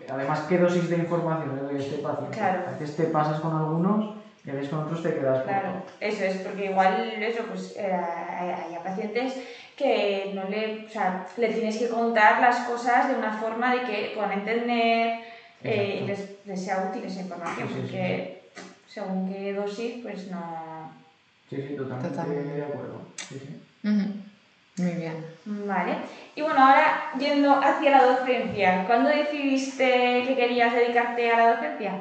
además, 0.09 0.41
¿qué 0.47 0.57
dosis 0.57 0.89
de 0.89 0.97
información 0.97 1.55
le 1.55 1.61
doy 1.61 1.75
a 1.75 1.77
este 1.79 1.97
paciente? 1.97 2.37
Claro. 2.37 2.63
A 2.65 2.71
veces 2.71 2.95
te 2.95 3.05
pasas 3.05 3.39
con 3.39 3.53
algunos 3.53 4.13
y 4.45 4.49
a 4.49 4.53
veces 4.53 4.69
con 4.69 4.79
otros 4.79 5.03
te 5.03 5.13
quedas 5.13 5.41
claro, 5.43 5.83
eso 5.99 6.23
es, 6.23 6.37
porque 6.37 6.65
igual 6.65 7.21
eso, 7.21 7.45
pues 7.45 7.73
eh, 7.75 7.91
hay, 7.93 8.73
hay 8.73 8.79
pacientes 8.81 9.37
que 9.79 10.31
no 10.35 10.43
le, 10.49 10.85
o 10.85 10.89
sea, 10.89 11.25
le 11.37 11.47
tienes 11.53 11.77
que 11.77 11.87
contar 11.87 12.41
las 12.41 12.57
cosas 12.67 13.07
de 13.07 13.15
una 13.15 13.31
forma 13.31 13.73
de 13.73 13.81
que 13.83 14.11
puedan 14.13 14.33
entender 14.33 15.21
eh, 15.63 15.99
y 16.01 16.05
les, 16.05 16.45
les 16.45 16.61
sea 16.65 16.89
útil 16.89 17.05
esa 17.05 17.21
información, 17.21 17.67
Sí, 17.69 17.73
sí, 17.73 17.79
sí. 17.79 17.81
porque 17.87 18.41
según 18.87 19.29
qué 19.29 19.53
dosis, 19.53 20.03
pues 20.03 20.27
no... 20.27 20.91
Sí, 21.49 21.63
sí, 21.65 21.75
totalmente 21.75 22.09
Totalmente. 22.09 22.53
de 22.55 22.63
acuerdo. 22.63 23.01
Sí, 23.15 23.39
sí. 23.39 23.87
Ujú. 23.89 24.83
Muy 24.83 24.91
bien. 24.93 25.25
Vale. 25.45 25.93
Y 26.35 26.41
bueno, 26.41 26.59
ahora 26.61 27.11
yendo 27.17 27.51
hacia 27.53 27.91
la 27.91 28.03
docencia, 28.05 28.83
¿cuándo 28.85 29.09
decidiste 29.09 30.23
que 30.27 30.35
querías 30.35 30.73
dedicarte 30.73 31.31
a 31.31 31.37
la 31.37 31.55
docencia? 31.55 31.93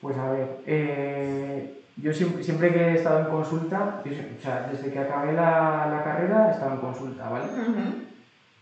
Pues 0.00 0.16
a 0.18 0.30
ver, 0.30 0.48
eh, 0.66 1.80
yo 1.96 2.12
siempre, 2.12 2.42
siempre 2.42 2.72
que 2.72 2.78
he 2.90 2.94
estado 2.94 3.20
en 3.20 3.30
consulta, 3.30 4.02
yo 4.04 4.12
o 4.12 4.40
sea, 4.40 4.66
desde 4.68 4.90
que 4.90 4.98
acabé 4.98 5.32
la, 5.34 5.86
la 5.90 6.02
carrera 6.02 6.48
he 6.48 6.50
estado 6.52 6.72
en 6.72 6.80
consulta, 6.80 7.28
¿vale? 7.28 7.46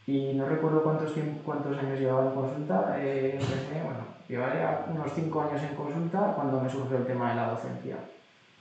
Y 0.07 0.35
no 0.35 0.45
recuerdo 0.47 0.83
cuántos, 0.83 1.14
cuántos 1.45 1.79
años 1.79 1.99
llevaba 1.99 2.25
en 2.27 2.35
consulta, 2.35 2.95
eh, 2.99 3.38
empecé, 3.40 3.83
bueno, 3.83 4.05
llevaría 4.29 4.77
unos 4.88 5.12
5 5.12 5.40
años 5.40 5.62
en 5.62 5.75
consulta 5.75 6.33
cuando 6.35 6.59
me 6.61 6.68
surgió 6.68 6.97
el 6.97 7.07
tema 7.07 7.31
de 7.31 7.37
la 7.37 7.47
docencia. 7.47 7.99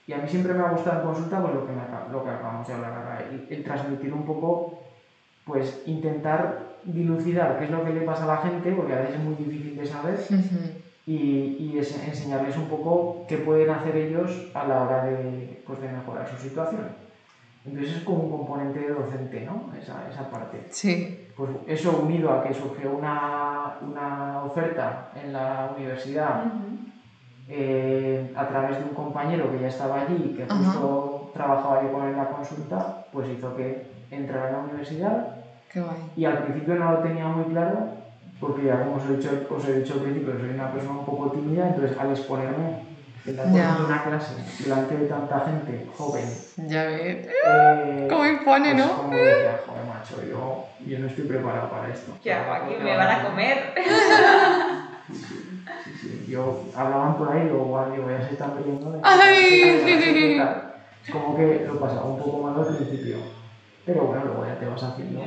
Y 0.08 0.14
a 0.14 0.20
mí 0.20 0.28
siempre 0.28 0.54
me 0.54 0.62
ha 0.62 0.70
gustado 0.70 0.96
en 0.98 1.02
consulta 1.02 1.40
pues, 1.40 1.54
lo, 1.54 1.66
que 1.66 1.72
me 1.74 1.84
lo 2.12 2.24
que 2.24 2.30
acabamos 2.30 2.68
de 2.68 2.74
hablar 2.74 2.94
ahora, 2.96 3.20
el, 3.20 3.42
el 3.50 3.64
transmitir 3.64 4.14
un 4.14 4.24
poco, 4.24 4.72
pues 5.46 5.82
intentar 5.86 6.54
dilucidar 6.84 7.56
qué 7.58 7.66
es 7.66 7.72
lo 7.72 7.84
que 7.84 7.92
le 7.92 8.04
pasa 8.04 8.24
a 8.24 8.28
la 8.28 8.38
gente, 8.38 8.74
porque 8.74 8.94
a 8.94 8.98
veces 8.98 9.16
es 9.16 9.22
muy 9.22 9.36
difícil 9.36 9.76
de 9.76 9.86
saber, 9.86 10.20
Ujú. 10.30 10.70
Y, 11.12 11.58
y 11.60 11.80
es- 11.80 12.08
enseñarles 12.08 12.56
un 12.58 12.68
poco 12.70 13.26
qué 13.28 13.38
pueden 13.38 13.70
hacer 13.70 13.96
ellos 13.98 14.30
a 14.54 14.66
la 14.66 14.84
hora 14.84 15.06
de, 15.06 15.62
pues, 15.68 15.82
de 15.82 15.90
mejorar 15.90 16.28
su 16.30 16.38
situación. 16.38 16.88
Entonces 17.66 17.98
es 17.98 18.04
como 18.04 18.24
un 18.24 18.38
componente 18.38 18.88
docente, 18.90 19.42
¿no? 19.46 19.72
Esa, 19.80 20.08
esa 20.10 20.30
parte. 20.30 20.68
Sí. 20.72 21.18
Pues 21.36 21.50
eso 21.68 22.00
unido 22.04 22.32
a 22.32 22.44
que 22.44 22.54
surgió 22.54 22.92
una, 22.92 23.76
una 23.82 24.44
oferta 24.44 25.10
en 25.16 25.34
la 25.34 25.72
universidad 25.76 26.44
eh, 27.48 28.32
a 28.36 28.48
través 28.48 28.78
de 28.78 28.84
un 28.86 28.94
compañero 28.94 29.52
que 29.52 29.60
ya 29.60 29.68
estaba 29.68 30.02
allí, 30.02 30.34
que 30.36 30.44
Ajá. 30.44 30.56
justo 30.56 31.32
trabajaba 31.34 31.84
yo 31.84 31.92
con 31.92 32.04
él 32.06 32.12
en 32.12 32.18
la 32.18 32.30
consulta, 32.30 33.06
pues 33.12 33.30
hizo 33.30 33.56
que 33.56 33.86
entrara 34.12 34.48
en 34.50 34.54
la 34.54 34.60
universidad 34.60 35.28
Qué 35.72 35.82
guay. 35.82 35.98
y 36.16 36.26
al 36.26 36.44
principio 36.44 36.76
no 36.76 36.92
lo 36.94 37.00
tenía 37.00 37.28
muy 37.28 37.46
claro, 37.46 37.88
porque 38.42 38.66
ya 38.66 38.84
como 38.84 38.96
os 38.98 39.06
he 39.10 39.16
dicho, 39.18 39.30
os 39.50 39.68
he 39.68 39.74
dicho 39.80 39.94
al 39.94 40.00
principio, 40.02 40.34
soy 40.40 40.50
una 40.50 40.72
persona 40.74 41.00
un 41.00 41.06
poco 41.06 41.30
tímida, 41.32 41.68
entonces 41.68 41.98
al 41.98 42.12
exponerme 42.12 42.92
en 43.26 43.38
la 43.38 43.44
Ya. 43.52 43.76
de 43.78 43.86
una 43.86 44.04
clase 44.04 44.34
delante 44.60 44.98
de 44.98 45.06
tanta 45.08 45.40
gente 45.42 45.88
joven, 45.96 46.26
Ya 46.68 46.84
ves. 46.86 47.28
eh, 47.48 48.08
¿Cómo 48.10 48.26
impone, 48.26 48.74
pues 48.74 48.86
no? 48.86 48.98
como 48.98 49.14
decía, 49.16 49.60
joder 49.66 49.86
macho, 49.86 50.16
yo, 50.28 50.66
yo 50.86 51.00
no 51.00 51.08
estoy 51.08 51.26
preparado 51.26 51.70
para 51.70 51.90
esto. 51.94 52.12
Ya, 52.24 52.56
aquí 52.56 52.76
me 52.84 52.98
van 52.98 53.08
a 53.10 53.24
comer. 53.30 53.74
Sí, 55.12 55.16
sí, 55.16 55.64
sí, 55.84 55.94
sí. 56.00 56.26
Yo 56.32 56.62
hablaban 56.76 57.18
por 57.18 57.32
ahí, 57.34 57.44
digo, 57.44 57.58
guau, 57.66 57.92
digo, 57.92 58.10
ya 58.10 58.26
se 58.26 58.34
están 58.34 58.56
riendo 58.64 58.92
de 58.94 59.00
Ay. 59.04 60.40
Es 61.06 61.12
como 61.12 61.36
que 61.36 61.66
lo 61.68 61.80
pasaba 61.80 62.06
un 62.06 62.20
poco 62.20 62.44
mal 62.44 62.56
al 62.68 62.76
principio. 62.78 63.18
Pero 63.86 64.04
bueno, 64.04 64.26
luego 64.26 64.46
ya 64.46 64.58
te 64.60 64.66
vas 64.68 64.84
haciendo. 64.84 65.22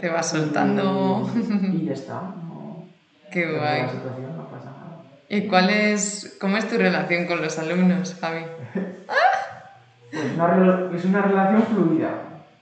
Te 0.00 0.08
vas 0.08 0.30
soltando. 0.30 1.28
Y 1.72 1.86
ya 1.86 1.92
está. 1.92 2.14
No, 2.14 2.84
Qué 3.30 3.44
guay. 3.46 3.82
La 3.82 3.88
situación 3.88 4.36
no 4.36 4.48
pasa 4.48 4.66
nada. 4.66 5.02
¿Y 5.28 5.48
cuál 5.48 5.70
es, 5.70 6.36
cómo 6.40 6.56
es 6.56 6.68
tu 6.68 6.76
relación 6.76 7.26
con 7.26 7.42
los 7.42 7.58
alumnos, 7.58 8.16
Javi? 8.20 8.44
Pues 10.10 10.24
una 10.34 10.88
es 10.96 11.04
una 11.04 11.20
relación 11.22 11.62
fluida. 11.64 12.10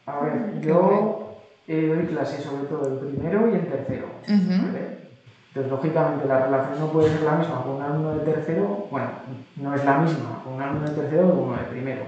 A 0.06 0.18
ver, 0.20 0.60
Qué 0.60 0.66
yo 0.66 1.38
eh, 1.68 1.92
doy 1.94 2.06
clases 2.06 2.42
sobre 2.42 2.64
todo 2.64 2.86
en 2.88 2.98
primero 2.98 3.48
y 3.48 3.54
en 3.54 3.66
tercero. 3.66 4.06
Entonces, 4.26 5.70
lógicamente, 5.70 6.28
la 6.28 6.46
relación 6.46 6.80
no 6.80 6.92
puede 6.92 7.10
ser 7.10 7.22
la 7.22 7.36
misma 7.36 7.62
con 7.62 7.76
un 7.76 7.82
alumno 7.82 8.18
de 8.18 8.24
tercero, 8.30 8.88
bueno, 8.90 9.08
no 9.56 9.74
es 9.74 9.84
la 9.84 9.98
misma 9.98 10.42
con 10.44 10.54
un 10.54 10.62
alumno 10.62 10.88
de 10.88 10.94
tercero 10.94 11.22
que 11.22 11.30
con 11.30 11.44
uno 11.44 11.56
de 11.56 11.64
primero. 11.64 12.02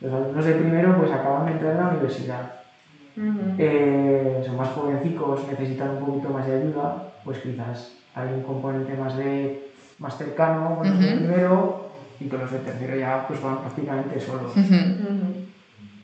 Los 0.00 0.12
alumnos 0.12 0.44
de 0.44 0.54
primero 0.54 0.96
pues 0.96 1.10
acaban 1.10 1.46
de 1.46 1.52
entrar 1.52 1.72
en 1.72 1.78
la 1.78 1.88
universidad, 1.88 2.61
eh, 3.58 4.42
son 4.44 4.56
más 4.56 4.68
jovencicos, 4.70 5.46
necesitan 5.46 5.90
un 5.90 6.06
poquito 6.06 6.30
más 6.30 6.46
de 6.46 6.56
ayuda, 6.56 7.08
pues 7.24 7.38
quizás 7.38 7.92
hay 8.14 8.28
un 8.32 8.42
componente 8.42 8.94
más, 8.94 9.16
de, 9.16 9.70
más 9.98 10.16
cercano 10.16 10.76
con 10.76 10.88
los 10.88 10.98
de 10.98 11.06
Ujú. 11.06 11.16
primero 11.18 11.86
y 12.20 12.28
con 12.28 12.40
los 12.40 12.50
de 12.50 12.58
tercero 12.58 12.96
ya 12.96 13.26
pues 13.26 13.42
van 13.42 13.58
prácticamente 13.58 14.20
solos. 14.20 14.52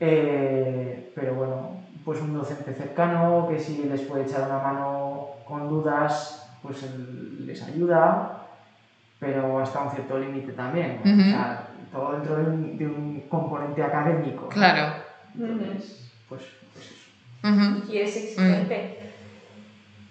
Eh, 0.01 1.11
pero 1.13 1.35
bueno, 1.35 1.71
pues 2.05 2.21
un 2.21 2.33
docente 2.33 2.73
cercano 2.73 3.47
que 3.49 3.59
si 3.59 3.85
les 3.85 4.01
puede 4.01 4.23
echar 4.23 4.45
una 4.47 4.59
mano 4.59 5.27
con 5.45 5.67
dudas, 5.67 6.49
pues 6.61 6.85
les 7.39 7.61
ayuda, 7.63 8.47
pero 9.19 9.59
hasta 9.59 9.81
un 9.81 9.91
cierto 9.91 10.17
límite 10.17 10.53
también. 10.53 10.99
O 11.03 11.29
sea, 11.29 11.67
todo 11.91 12.13
dentro 12.13 12.35
de 12.37 12.43
un, 12.43 12.77
de 12.77 12.87
un 12.87 13.21
componente 13.29 13.83
académico. 13.83 14.47
Claro. 14.49 14.93
Entonces, 15.35 16.11
pues, 16.27 16.41
¿Y 17.87 17.97
eres 17.97 18.15
exigente? 18.17 18.97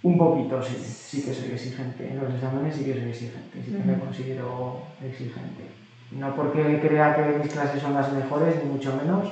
Un 0.02 0.16
poquito, 0.16 0.62
sí, 0.62 0.76
sí 0.76 1.22
que 1.24 1.32
soy 1.32 1.50
exigente. 1.50 2.08
En 2.08 2.18
los 2.22 2.32
exámenes 2.32 2.76
sí 2.76 2.84
que 2.84 2.94
soy 2.94 3.10
exigente, 3.10 3.62
sí 3.62 3.70
que 3.72 3.82
me 3.82 3.98
considero 3.98 4.76
exigente. 5.02 5.64
No 6.10 6.34
porque 6.34 6.80
crea 6.80 7.14
que 7.16 7.38
mis 7.38 7.52
clases 7.52 7.82
son 7.82 7.94
las 7.94 8.12
mejores, 8.12 8.56
ni 8.62 8.70
mucho 8.70 8.94
menos, 8.96 9.26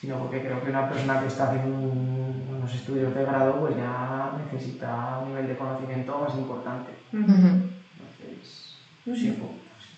sino 0.00 0.18
porque 0.18 0.42
creo 0.42 0.60
que 0.62 0.70
una 0.70 0.88
persona 0.88 1.20
que 1.20 1.28
está 1.28 1.48
haciendo 1.48 1.76
un- 1.76 2.48
unos 2.56 2.74
estudios 2.74 3.14
de 3.14 3.24
grado 3.24 3.60
pues 3.60 3.76
ya 3.76 4.32
necesita 4.42 5.18
un 5.22 5.28
nivel 5.28 5.46
de 5.46 5.56
conocimiento 5.56 6.18
más 6.18 6.34
importante. 6.36 6.92
Entonces, 7.12 8.74
sí, 9.14 9.28
un 9.30 9.36
poco, 9.36 9.54
sí. 9.78 9.94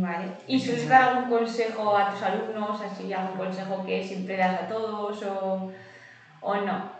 Vale. 0.00 0.30
¿Y 0.46 0.58
sueles 0.58 0.88
dar 0.88 1.02
algún 1.02 1.28
consejo 1.30 1.96
a 1.96 2.10
tus 2.10 2.22
alumnos, 2.22 2.80
así 2.80 3.12
algún 3.12 3.36
consejo 3.36 3.84
que 3.84 4.02
siempre 4.02 4.36
das 4.36 4.62
a 4.62 4.66
todos 4.68 5.22
o, 5.22 5.70
o 6.46 6.54
no? 6.64 6.96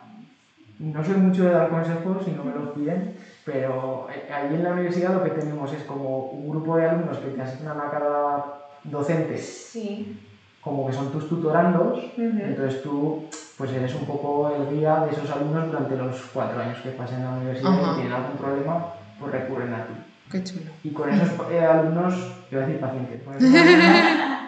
No 0.78 1.04
soy 1.04 1.14
mucho 1.16 1.44
de 1.44 1.50
dar 1.52 1.70
consejos 1.70 2.24
si 2.24 2.32
no 2.32 2.44
me 2.44 2.52
los 2.54 2.70
piden, 2.74 3.16
pero 3.44 4.08
eh, 4.14 4.30
ahí 4.32 4.54
en 4.54 4.64
la 4.64 4.72
universidad 4.72 5.14
lo 5.14 5.22
que 5.24 5.30
tenemos 5.30 5.72
es 5.72 5.82
como 5.84 6.26
un 6.30 6.50
grupo 6.50 6.76
de 6.76 6.86
alumnos 6.88 7.18
que 7.18 7.28
te 7.30 7.40
asignan 7.42 7.80
a 7.80 7.90
cada 7.90 8.44
docente 8.84 9.38
Sí. 9.38 10.20
como 10.60 10.86
que 10.86 10.92
son 10.92 11.10
tus 11.12 11.28
tutorandos, 11.28 11.98
entonces 12.18 12.82
tú 12.82 13.24
pues 13.56 13.72
eres 13.72 13.94
un 13.94 14.04
poco 14.04 14.50
el 14.54 14.76
guía 14.76 15.00
de 15.06 15.12
esos 15.12 15.30
alumnos 15.30 15.66
durante 15.68 15.96
los 15.96 16.20
cuatro 16.34 16.60
años 16.60 16.78
que 16.82 16.90
pasen 16.90 17.20
en 17.20 17.24
la 17.24 17.30
universidad 17.36 17.70
y 17.72 17.84
si 17.84 17.94
tienen 17.94 18.12
algún 18.12 18.36
problema, 18.36 18.86
pues 19.18 19.32
recurren 19.32 19.72
a 19.74 19.86
ti. 19.86 19.94
Qué 20.30 20.44
chulo. 20.44 20.70
Y 20.84 20.90
con 20.90 21.08
esos 21.08 21.30
eh, 21.50 21.60
alumnos, 21.64 22.14
iba 22.50 22.62
a 22.62 22.66
decir 22.66 22.80
pacientes, 22.80 23.22
con 23.22 23.34
esos 23.36 23.48
alumnos 23.48 24.38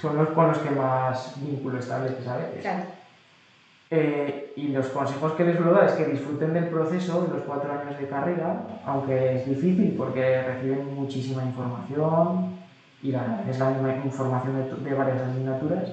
son 0.00 0.16
los 0.16 0.28
con 0.30 0.48
los 0.48 0.58
que 0.58 0.70
más 0.70 1.34
vínculo 1.42 1.78
estableces 1.78 2.26
a 2.26 2.36
veces. 2.38 2.60
Claro. 2.62 2.84
Eh, 3.88 4.52
y 4.56 4.68
los 4.68 4.86
consejos 4.88 5.32
que 5.34 5.44
les 5.44 5.56
suelo 5.56 5.72
dar 5.72 5.84
es 5.84 5.92
que 5.92 6.06
disfruten 6.06 6.52
del 6.54 6.66
proceso 6.68 7.22
de 7.22 7.36
los 7.36 7.44
cuatro 7.46 7.70
años 7.72 7.96
de 7.98 8.08
carrera, 8.08 8.62
aunque 8.84 9.36
es 9.36 9.46
difícil 9.46 9.94
porque 9.96 10.42
reciben 10.42 10.94
muchísima 10.94 11.44
información 11.44 12.56
y 13.00 13.12
la, 13.12 13.44
es 13.48 13.58
la 13.58 13.70
misma 13.70 13.94
información 14.04 14.56
de, 14.56 14.90
de 14.90 14.96
varias 14.96 15.22
asignaturas, 15.22 15.90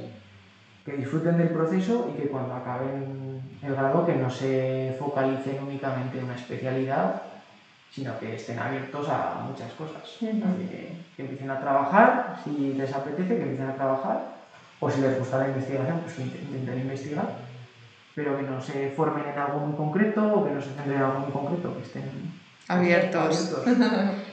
que 0.84 0.94
disfruten 0.94 1.38
del 1.38 1.50
proceso 1.50 2.10
y 2.12 2.20
que 2.20 2.30
cuando 2.30 2.56
acaben 2.56 3.42
el 3.62 3.76
grado 3.76 4.06
que 4.06 4.16
no 4.16 4.30
se 4.30 4.96
focalicen 4.98 5.64
únicamente 5.64 6.18
en 6.18 6.26
una 6.26 6.36
especialidad, 6.36 7.22
sino 7.92 8.18
que 8.18 8.36
estén 8.36 8.58
abiertos 8.58 9.08
a 9.08 9.46
muchas 9.48 9.72
cosas. 9.74 10.02
que, 10.20 10.98
que 11.16 11.22
empiecen 11.22 11.52
a 11.52 11.60
trabajar, 11.60 12.40
si 12.44 12.74
les 12.74 12.92
apetece, 12.94 13.38
que 13.38 13.44
empiecen 13.44 13.70
a 13.70 13.76
trabajar, 13.76 14.34
o 14.80 14.90
si 14.90 15.00
les 15.00 15.20
gusta 15.20 15.38
la 15.38 15.50
investigación, 15.50 16.00
pues 16.00 16.16
que 16.16 16.24
intenten 16.24 16.80
investigar 16.80 17.53
pero 18.16 18.38
que 18.38 18.44
no 18.44 18.62
se 18.62 18.90
formen 18.92 19.26
en 19.28 19.40
algo 19.40 19.60
muy 19.60 19.76
concreto 19.76 20.22
o 20.36 20.46
que 20.46 20.52
no 20.52 20.62
se 20.62 20.70
centren 20.70 20.98
en 20.98 21.04
algo 21.04 21.20
muy 21.20 21.32
concreto, 21.32 21.76
que 21.76 21.82
estén 21.84 22.34
Abiertos. 22.68 23.56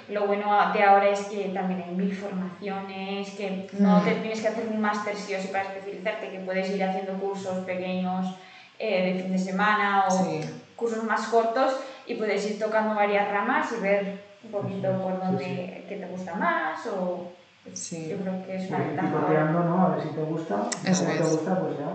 Lo 0.08 0.26
bueno 0.28 0.46
de 0.72 0.82
ahora 0.84 1.08
es 1.08 1.20
que 1.24 1.48
también 1.52 1.82
hay 1.86 1.94
mil 1.94 2.14
formaciones, 2.14 3.30
que 3.30 3.66
no 3.78 4.00
te 4.02 4.12
tienes 4.16 4.40
que 4.40 4.48
hacer 4.48 4.68
un 4.68 4.80
máster 4.80 5.16
sí 5.16 5.34
o 5.34 5.40
sí 5.40 5.48
para 5.48 5.64
especializarte, 5.64 6.30
que 6.30 6.38
puedes 6.40 6.70
ir 6.70 6.82
haciendo 6.84 7.14
cursos 7.14 7.58
pequeños 7.64 8.34
eh, 8.78 9.14
de 9.14 9.22
fin 9.22 9.32
de 9.32 9.38
semana 9.38 10.04
o 10.08 10.10
Sí. 10.10 10.40
cursos 10.76 11.02
más 11.04 11.26
cortos 11.26 11.76
y 12.06 12.14
puedes 12.14 12.48
ir 12.48 12.58
tocando 12.58 12.94
varias 12.94 13.30
ramas 13.30 13.68
y 13.76 13.80
ver 13.82 14.20
un 14.44 14.50
poquito 14.52 14.92
por 15.02 15.18
dónde 15.20 15.84
qué 15.88 15.96
te 15.96 16.06
gusta 16.06 16.34
más 16.34 16.86
o 16.86 17.32
Sí. 17.74 18.08
yo 18.10 18.16
creo 18.18 18.46
que 18.46 18.56
es 18.56 18.68
una 18.70 18.78
ventaja. 18.78 19.08
picoteando, 19.08 19.60
¿no? 19.64 19.86
A 19.86 19.88
ver 19.90 20.02
si 20.02 20.08
te 20.14 20.22
gusta. 20.22 20.62
Si 20.82 20.90
Eso 20.90 21.04
no 21.04 21.10
te 21.10 21.20
es. 21.20 21.30
gusta, 21.30 21.60
pues 21.60 21.78
ya 21.78 21.90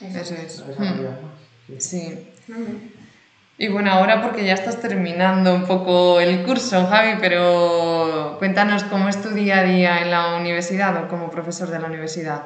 Eso 0.00 0.34
es. 0.34 0.64
Mm. 0.78 1.78
Sí. 1.78 2.32
Y 3.56 3.68
bueno, 3.68 3.92
ahora 3.92 4.20
porque 4.20 4.44
ya 4.44 4.54
estás 4.54 4.80
terminando 4.80 5.54
un 5.54 5.64
poco 5.66 6.18
el 6.18 6.42
curso, 6.44 6.86
Javi, 6.86 7.18
pero 7.20 8.34
cuéntanos 8.38 8.82
cómo 8.84 9.08
es 9.08 9.22
tu 9.22 9.28
día 9.28 9.60
a 9.60 9.62
día 9.62 10.02
en 10.02 10.10
la 10.10 10.36
universidad 10.36 11.04
o 11.04 11.08
como 11.08 11.30
profesor 11.30 11.68
de 11.68 11.78
la 11.78 11.86
universidad. 11.86 12.42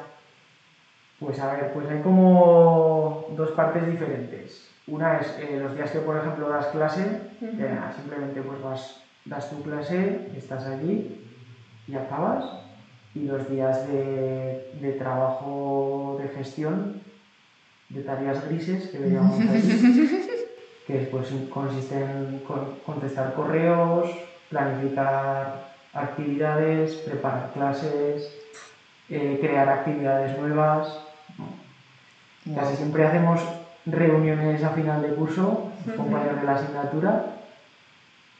Pues 1.19 1.39
a 1.39 1.53
ver, 1.53 1.73
pues 1.73 1.89
hay 1.89 2.01
como 2.01 3.25
dos 3.35 3.51
partes 3.51 3.87
diferentes. 3.87 4.69
Una 4.87 5.17
es 5.17 5.35
eh, 5.39 5.59
los 5.61 5.75
días 5.75 5.91
que, 5.91 5.99
por 5.99 6.17
ejemplo, 6.17 6.47
das 6.47 6.67
clase, 6.67 7.21
nada, 7.41 7.91
simplemente 7.95 8.41
pues 8.41 8.61
vas, 8.61 9.01
das 9.25 9.49
tu 9.49 9.61
clase, 9.63 10.29
estás 10.37 10.65
allí 10.65 11.25
y 11.87 11.95
acabas. 11.95 12.45
Y 13.15 13.23
los 13.23 13.49
días 13.49 13.87
de, 13.87 14.71
de 14.79 14.91
trabajo 14.93 16.19
de 16.21 16.29
gestión, 16.29 17.01
de 17.89 18.01
tareas 18.01 18.43
grises, 18.45 18.87
que 18.87 18.97
allí, 19.53 19.77
que 20.87 21.07
pues, 21.11 21.33
consisten 21.49 22.07
en 22.09 22.39
con- 22.47 22.69
contestar 22.85 23.33
correos, 23.33 24.07
planificar 24.49 25.47
actividades, 25.93 26.95
preparar 26.97 27.51
clases, 27.51 28.29
eh, 29.09 29.37
crear 29.41 29.69
actividades 29.69 30.37
nuevas. 30.37 30.99
Casi 32.55 32.75
siempre 32.75 33.03
hacemos 33.03 33.45
reuniones 33.85 34.63
a 34.63 34.71
final 34.71 35.01
de 35.01 35.11
curso, 35.11 35.61
compañeros 35.95 36.37
de 36.39 36.45
la 36.45 36.53
asignatura, 36.53 37.19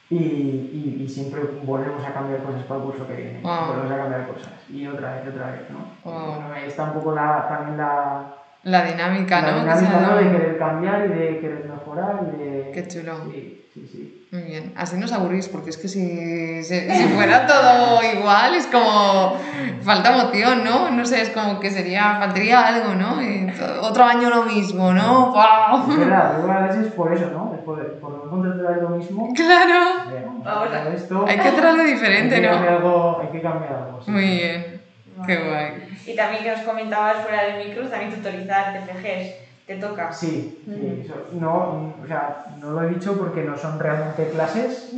y, 0.09 0.15
y- 0.17 0.95
y 1.03 1.07
siempre 1.09 1.41
volvemos 1.61 2.03
a 2.03 2.11
cambiar 2.11 2.41
cosas 2.41 2.63
para 2.63 2.77
el 2.79 2.83
curso 2.83 3.05
que 3.05 3.15
viene. 3.15 3.39
Wow. 3.41 3.67
Volvemos 3.67 3.91
a 3.91 3.97
cambiar 3.97 4.25
cosas. 4.25 4.53
Y 4.69 4.87
otra 4.87 5.11
vez, 5.13 5.25
otra 5.27 5.51
vez, 5.51 5.69
¿no? 5.69 5.85
Wow. 6.03 6.29
Bueno, 6.29 6.55
está 6.55 6.83
un 6.83 6.93
poco 6.93 7.11
la, 7.11 7.45
también 7.47 7.77
la, 7.77 8.23
La 8.63 8.83
dinámica, 8.83 9.41
la 9.41 9.51
¿no? 9.51 9.57
Que 9.57 9.79
dinámica 9.79 9.99
¿no? 10.01 10.15
de 10.17 10.31
querer 10.31 10.57
cambiar 10.57 11.05
y 11.05 11.09
de 11.09 11.39
querer 11.39 11.69
mejorar 11.69 12.19
y 12.33 12.37
de... 12.43 12.71
Qué 12.73 12.87
chulo. 12.87 13.13
Sí, 13.31 13.65
sí, 13.73 13.87
sí. 13.91 14.15
Muy 14.31 14.43
bien, 14.43 14.73
así 14.75 14.95
nos 14.97 15.11
aburrís, 15.11 15.47
porque 15.47 15.71
es 15.71 15.77
que 15.77 15.87
si, 15.87 16.63
si, 16.63 16.79
si 16.91 17.03
fuera 17.15 17.47
todo 17.47 17.99
igual 18.03 18.53
es 18.53 18.67
como 18.67 19.39
falta 19.81 20.13
emoción, 20.13 20.63
¿no? 20.63 20.91
No 20.91 21.03
sé, 21.05 21.21
es 21.21 21.29
como 21.31 21.59
que 21.59 21.71
sería, 21.71 22.17
faltaría 22.19 22.59
algo, 22.67 22.93
¿no? 22.93 23.19
Y 23.23 23.51
otro 23.81 24.03
año 24.03 24.29
lo 24.29 24.43
mismo, 24.43 24.93
¿no? 24.93 25.33
Es 25.33 25.87
¡Wow! 25.87 25.97
verdad, 25.97 26.37
luego 26.37 26.51
a 26.51 26.67
veces 26.67 26.91
por 26.93 27.11
eso, 27.11 27.31
¿no? 27.31 27.55
Es 27.55 27.61
por, 27.61 27.81
por 27.99 28.11
no 28.11 28.25
encontrar 28.25 28.77
lo 28.83 28.89
mismo. 28.89 29.33
Claro, 29.35 30.11
eh, 30.11 30.25
Vamos 30.43 30.73
a- 30.73 30.93
esto, 30.93 31.25
hay 31.27 31.39
que 31.39 31.47
hacer 31.47 31.65
algo 31.65 31.81
hay 31.81 31.93
diferente, 31.93 32.35
que 32.41 32.47
cambiar 32.49 32.71
¿no? 32.71 32.77
algo, 32.77 33.19
hay 33.21 33.27
que 33.29 33.41
cambiar 33.41 33.73
algo. 33.73 34.01
sí. 34.03 34.11
Muy 34.11 34.27
bien, 34.27 34.78
qué 35.25 35.37
guay. 35.37 35.87
Y 36.07 36.15
también 36.15 36.43
que 36.43 36.51
nos 36.51 36.61
comentabas 36.61 37.23
fuera 37.23 37.43
del 37.45 37.67
micro, 37.67 37.87
también 37.89 38.15
tutorizar 38.15 38.73
TFGs, 38.73 39.35
te 39.67 39.75
toca. 39.75 40.11
Sí, 40.13 40.59
sí, 40.65 40.71
Ujú. 40.71 41.01
eso, 41.03 41.27
no, 41.31 41.95
o 42.03 42.07
sea, 42.07 42.45
no 42.59 42.71
lo 42.71 42.83
he 42.83 42.89
dicho 42.89 43.17
porque 43.17 43.43
no 43.43 43.57
son 43.57 43.79
realmente 43.79 44.27
clases, 44.29 44.89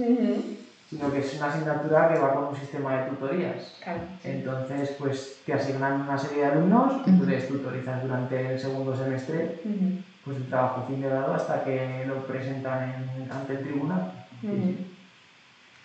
sino 0.90 1.12
que 1.12 1.20
es 1.20 1.34
una 1.36 1.48
asignatura 1.48 2.08
que 2.08 2.20
va 2.20 2.34
con 2.34 2.46
un 2.46 2.56
sistema 2.56 2.98
de 2.98 3.06
tutorías. 3.06 3.74
Claro. 3.84 4.00
Entonces, 4.24 4.96
pues 5.00 5.38
te 5.46 5.54
asignan 5.54 6.02
una 6.02 6.18
serie 6.18 6.40
de 6.40 6.46
alumnos 6.46 6.94
y 7.06 7.12
tú 7.12 7.26
les 7.26 7.48
tutorizas 7.48 8.02
durante 8.02 8.52
el 8.52 8.60
segundo 8.60 8.96
semestre 8.96 9.56
pues 10.24 10.38
el 10.38 10.46
trabajo 10.46 10.84
fin 10.86 11.02
de 11.02 11.08
grado 11.10 11.34
hasta 11.34 11.64
que 11.64 12.06
lo 12.06 12.18
presentan 12.20 12.84
en- 12.84 13.32
ante 13.32 13.54
el 13.54 13.64
tribunal. 13.64 14.06
Sí. 14.42 14.86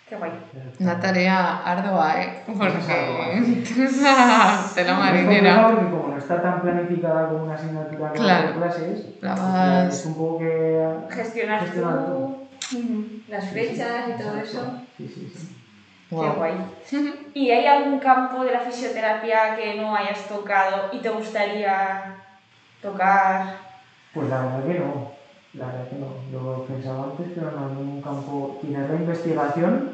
Qué 0.09 0.15
guay. 0.15 0.31
Una 0.79 0.99
tarea 0.99 1.57
ardua, 1.65 2.21
¿eh? 2.21 2.43
Porque... 2.45 2.71
Tela 4.75 4.91
Es 4.93 4.97
marinera. 4.97 5.67
porque 5.67 5.89
como 5.89 6.07
no 6.09 6.17
está 6.17 6.41
tan 6.41 6.61
planificada 6.61 7.27
como 7.29 7.43
una 7.43 7.55
asignatura 7.55 8.11
que 8.13 8.19
Claro. 8.19 8.51
con 8.53 8.61
clases, 8.61 9.05
La 9.21 9.35
pues, 9.35 9.53
vas- 9.53 9.93
es 9.93 10.05
un 10.05 10.13
poco 10.15 10.39
que... 10.39 10.87
Gestionar 11.09 11.59
Gestionar 11.59 12.05
tú 12.05 12.47
las 13.27 13.49
fechas 13.49 14.09
y 14.09 14.21
todo 14.21 14.37
eso. 14.37 14.71
Sí, 14.97 15.07
sí, 15.13 15.33
sí. 15.35 15.53
Qué 16.09 16.15
Guau. 16.15 16.35
guay. 16.35 16.53
¿Y 17.33 17.51
hay 17.51 17.65
algún 17.65 17.99
campo 17.99 18.45
de 18.45 18.53
la 18.53 18.61
fisioterapia 18.61 19.57
que 19.57 19.75
no 19.75 19.93
hayas 19.93 20.25
tocado 20.27 20.89
y 20.93 20.99
te 20.99 21.09
gustaría 21.09 22.15
tocar? 22.81 23.57
Pues 24.13 24.29
la 24.29 24.41
verdad 24.41 24.63
que 24.65 24.79
no. 24.79 25.16
La 25.57 25.65
verdad 25.67 25.87
que 25.89 25.95
no. 25.95 26.13
Lo 26.31 26.59
pensaba 26.67 27.03
antes, 27.03 27.31
pero 27.33 27.51
no 27.51 27.65
en 27.67 27.77
un 27.77 28.01
campo... 28.01 28.55
Quizás 28.61 28.87
la 28.87 28.95
investigación, 28.95 29.89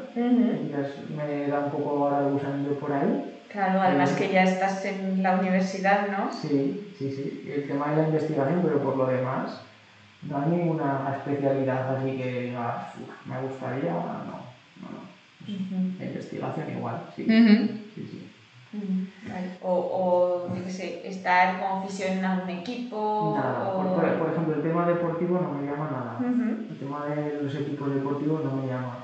quizás 0.60 0.88
me 1.08 1.48
da 1.48 1.58
un 1.60 1.70
poco 1.70 1.90
ahora 2.04 2.20
el 2.20 2.28
gusanillo 2.28 2.74
por 2.74 2.92
ahí. 2.92 3.18
Claro, 3.48 3.80
además 3.80 4.12
que 4.14 4.28
ya 4.28 4.42
estás 4.42 4.84
en 4.84 5.22
la 5.22 5.32
universidad, 5.32 6.02
¿no? 6.02 6.30
Sí, 6.32 6.76
sí, 6.98 7.10
sí. 7.10 7.32
El 7.46 7.62
tema 7.64 7.88
de 7.88 7.94
la 7.94 8.02
investigación, 8.02 8.60
pero 8.62 8.78
por 8.78 8.94
lo 8.94 9.06
demás, 9.06 9.58
no 10.22 10.38
hay 10.38 10.48
ninguna 10.48 11.10
especialidad 11.16 11.88
así 11.90 12.14
que 12.14 12.40
digas, 12.40 12.82
"Uf, 13.00 13.26
me 13.26 13.38
gustaría, 13.38 13.92
no, 13.92 14.38
no, 14.80 14.88
no. 14.90 15.00
La 15.98 16.04
investigación 16.06 16.68
igual, 16.70 16.98
sí. 17.14 17.22
Ujú. 17.22 17.64
sí, 17.94 18.02
sí. 18.10 18.18
Vale. 19.28 19.50
O, 19.62 19.72
o 19.72 20.54
yo 20.54 20.64
qué 20.64 20.70
sé, 20.70 21.02
estar 21.04 21.60
como 21.60 21.86
fisión 21.86 22.18
en 22.18 22.24
algún 22.24 22.50
equipo. 22.50 23.34
Nada, 23.36 23.72
o... 23.74 23.94
por, 23.94 24.30
ejemplo, 24.30 24.54
el 24.54 24.62
tema 24.62 24.86
deportivo 24.86 25.38
no 25.38 25.52
me 25.52 25.66
llama 25.66 25.90
nada. 25.90 26.18
El 26.70 26.78
tema 26.78 27.06
de 27.06 27.42
los 27.42 27.54
equipos 27.54 27.92
deportivos 27.92 28.44
no 28.44 28.56
me 28.56 28.66
llama. 28.66 28.98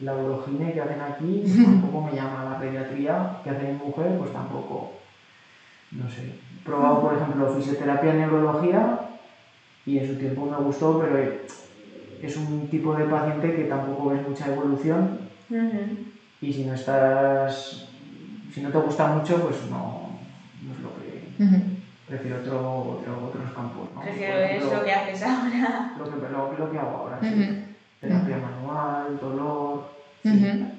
La 0.00 0.14
urogine 0.14 0.72
que 0.72 0.80
hacen 0.80 1.00
aquí 1.00 1.42
tampoco 1.64 2.06
me 2.06 2.14
llama. 2.14 2.44
La 2.44 2.58
pediatría 2.58 3.40
que 3.42 3.50
hacen 3.50 3.66
en 3.66 3.78
mujer, 3.78 4.16
pues 4.18 4.32
tampoco. 4.32 4.92
No 5.92 6.08
sé. 6.08 6.22
He 6.22 6.64
probado, 6.64 7.00
por 7.00 7.14
ejemplo, 7.14 7.54
fisioterapia 7.54 8.12
en 8.12 8.18
neurología 8.18 9.00
y 9.86 9.98
en 9.98 10.06
su 10.06 10.18
tiempo 10.18 10.46
me 10.46 10.56
gustó, 10.56 10.98
pero 10.98 11.16
es 12.22 12.36
un 12.36 12.68
tipo 12.68 12.94
de 12.94 13.04
paciente 13.04 13.56
que 13.56 13.64
tampoco 13.64 14.10
ves 14.10 14.26
mucha 14.28 14.48
evolución 14.48 15.18
y 16.40 16.52
si 16.52 16.64
no 16.64 16.74
estás. 16.74 17.88
Si 18.52 18.60
no 18.62 18.70
te 18.70 18.78
gusta 18.78 19.06
mucho, 19.08 19.36
pues 19.42 19.56
no, 19.70 20.10
no 20.62 20.72
es 20.74 20.80
lo 20.80 20.94
que. 20.96 21.28
Prefiero 22.08 22.38
otro, 22.38 22.80
otro- 22.98 23.26
otros 23.28 23.52
campos. 23.54 23.88
¿no? 23.94 24.00
Prefiero 24.00 24.34
Por 24.34 24.42
es 24.44 24.50
ejemplo, 24.56 24.78
lo 24.78 24.84
que 24.84 24.92
haces 24.92 25.22
ahora. 25.22 25.92
lo 25.98 26.04
que, 26.04 26.10
lo, 26.32 26.52
lo 26.58 26.70
que 26.72 26.78
hago 26.78 26.96
ahora, 26.96 27.18
sí. 27.20 27.64
Terapia 28.00 28.36
manual, 28.38 29.18
dolor, 29.20 29.90
sí, 30.22 30.28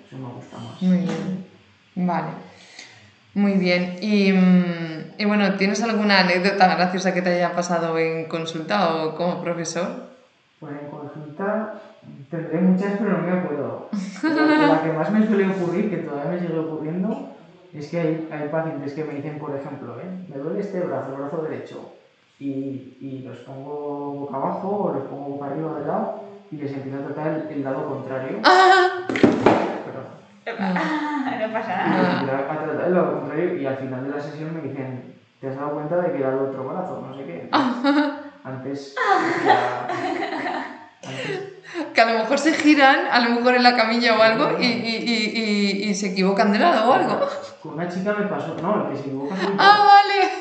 eso 0.07 0.17
me 0.17 0.33
gusta 0.33 0.57
más. 0.57 0.81
Muy 0.81 0.97
bien. 0.99 1.45
Vale. 1.95 2.27
Muy 3.35 3.53
bien. 3.53 3.97
Y, 4.01 4.31
mm, 4.31 5.13
y 5.19 5.25
bueno, 5.25 5.53
¿tienes 5.55 5.83
alguna 5.83 6.21
anécdota 6.21 6.75
graciosa 6.75 7.13
que 7.13 7.21
te 7.21 7.35
haya 7.35 7.53
pasado 7.53 7.97
en 7.99 8.25
consulta 8.25 8.95
o 8.95 9.15
como 9.15 9.41
profesor? 9.43 10.07
Pues 10.61 10.73
en 10.81 10.89
consulta 10.89 11.73
tendré 12.31 12.59
muchas, 12.61 12.93
pero 12.97 13.17
no 13.17 13.27
me 13.27 13.31
acuerdo. 13.39 13.89
La, 14.23 14.67
la 14.67 14.81
que 14.81 14.91
más 14.93 15.11
me 15.11 15.27
suele 15.27 15.47
ocurrir, 15.49 15.89
que 15.89 15.97
todavía 15.97 16.31
me 16.31 16.39
sigue 16.39 16.57
ocurriendo, 16.57 17.29
es 17.73 17.87
que 17.89 17.99
hay, 17.99 18.29
hay 18.31 18.47
pacientes 18.49 18.93
que 18.93 19.03
me 19.03 19.13
dicen, 19.15 19.37
por 19.39 19.55
ejemplo, 19.55 19.95
¿eh? 19.99 20.25
me 20.29 20.37
duele 20.37 20.59
este 20.61 20.79
brazo, 20.81 21.11
el 21.13 21.21
brazo 21.21 21.41
derecho, 21.43 21.93
y, 22.39 22.97
y 23.01 23.23
los 23.27 23.37
pongo 23.39 24.13
boca 24.13 24.37
abajo 24.37 24.69
o 24.69 24.93
los 24.93 25.03
pongo 25.03 25.29
boca 25.35 25.47
arriba 25.47 25.79
de 25.79 25.85
lado 25.87 26.23
y 26.51 26.55
les 26.57 26.71
empiezo 26.73 26.99
a 26.99 27.07
tratar 27.07 27.27
el, 27.33 27.47
el 27.57 27.63
lado 27.63 27.85
contrario. 27.87 28.37
Pero, 30.45 30.57
no 31.47 31.53
pasa 31.53 31.73
Ah. 31.73 31.87
nada. 31.89 32.19
empiezo 32.21 32.35
a 32.35 32.47
tratar 32.47 32.87
el 32.87 32.93
lado 32.93 33.19
contrario 33.19 33.55
y 33.57 33.65
al 33.65 33.77
final 33.77 34.03
de 34.03 34.09
la 34.09 34.21
sesión 34.21 34.53
me 34.55 34.61
dicen, 34.61 35.15
¿te 35.39 35.49
has 35.49 35.55
dado 35.57 35.71
cuenta 35.73 35.97
de 36.01 36.11
que 36.11 36.17
era 36.19 36.29
el 36.29 36.39
otro 36.39 36.63
brazo? 36.67 37.05
No 37.07 37.15
sé 37.15 37.25
qué. 37.25 37.49
Antes, 38.43 38.95
antes 39.05 40.78
Que 41.99 42.03
a 42.03 42.13
lo 42.13 42.19
mejor 42.19 42.39
se 42.39 42.53
giran, 42.53 43.07
a 43.11 43.19
lo 43.19 43.31
mejor 43.31 43.55
en 43.55 43.63
la 43.63 43.75
camilla 43.75 44.17
o 44.17 44.21
algo, 44.21 44.57
y, 44.57 44.65
y, 44.67 44.95
y, 45.05 45.83
y, 45.83 45.89
y 45.89 45.93
se 45.93 46.11
equivocan 46.11 46.53
de 46.53 46.59
lado 46.59 46.89
o 46.89 46.93
algo. 46.93 47.27
con 47.61 47.73
una 47.73 47.89
chica 47.89 48.13
me 48.13 48.25
pasó, 48.27 48.55
no, 48.61 48.85
el 48.85 48.91
que 48.91 48.95
se 48.95 49.07
equivoca 49.09 49.35
soy 49.35 49.47
yo. 49.47 49.55
Ah, 49.59 49.85
vale. 49.85 50.31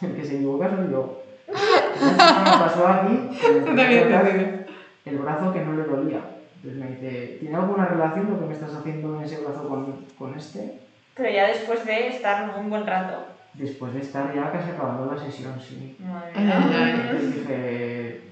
El 0.00 0.16
que 0.20 0.26
se 0.26 0.34
equivoca 0.34 0.68
soy 0.68 0.90
yo. 0.90 1.22
Una 1.46 2.10
chica 2.10 2.42
me 2.44 2.64
pasó 2.64 2.88
aquí, 2.88 3.38
que 3.40 3.70
me 3.70 3.86
bien, 3.88 4.66
el 5.04 5.18
brazo 5.18 5.52
que 5.52 5.60
no 5.60 5.74
le 5.74 5.84
dolía. 5.84 6.22
Entonces 6.56 6.80
me 6.82 6.90
dice, 6.90 7.36
¿tiene 7.38 7.54
alguna 7.54 7.84
relación 7.84 8.28
lo 8.28 8.40
que 8.40 8.46
me 8.46 8.52
estás 8.54 8.74
haciendo 8.74 9.16
en 9.16 9.22
ese 9.22 9.38
brazo 9.42 9.68
con, 9.68 10.06
con 10.18 10.36
este? 10.36 10.80
Pero 11.14 11.30
ya 11.30 11.46
después 11.46 11.86
de 11.86 12.08
estar 12.08 12.52
un 12.58 12.68
buen 12.68 12.84
rato. 12.84 13.26
Después 13.54 13.94
de 13.94 14.00
estar 14.00 14.34
ya 14.34 14.50
casi 14.50 14.70
acabando 14.72 15.14
la 15.14 15.20
sesión, 15.20 15.54
sí. 15.60 15.96
Madre 16.00 16.32
Ay, 16.34 16.44
mía. 16.44 16.58
ay, 16.58 16.74
ay. 16.74 17.00
Entonces 17.00 17.34
dije, 17.36 18.29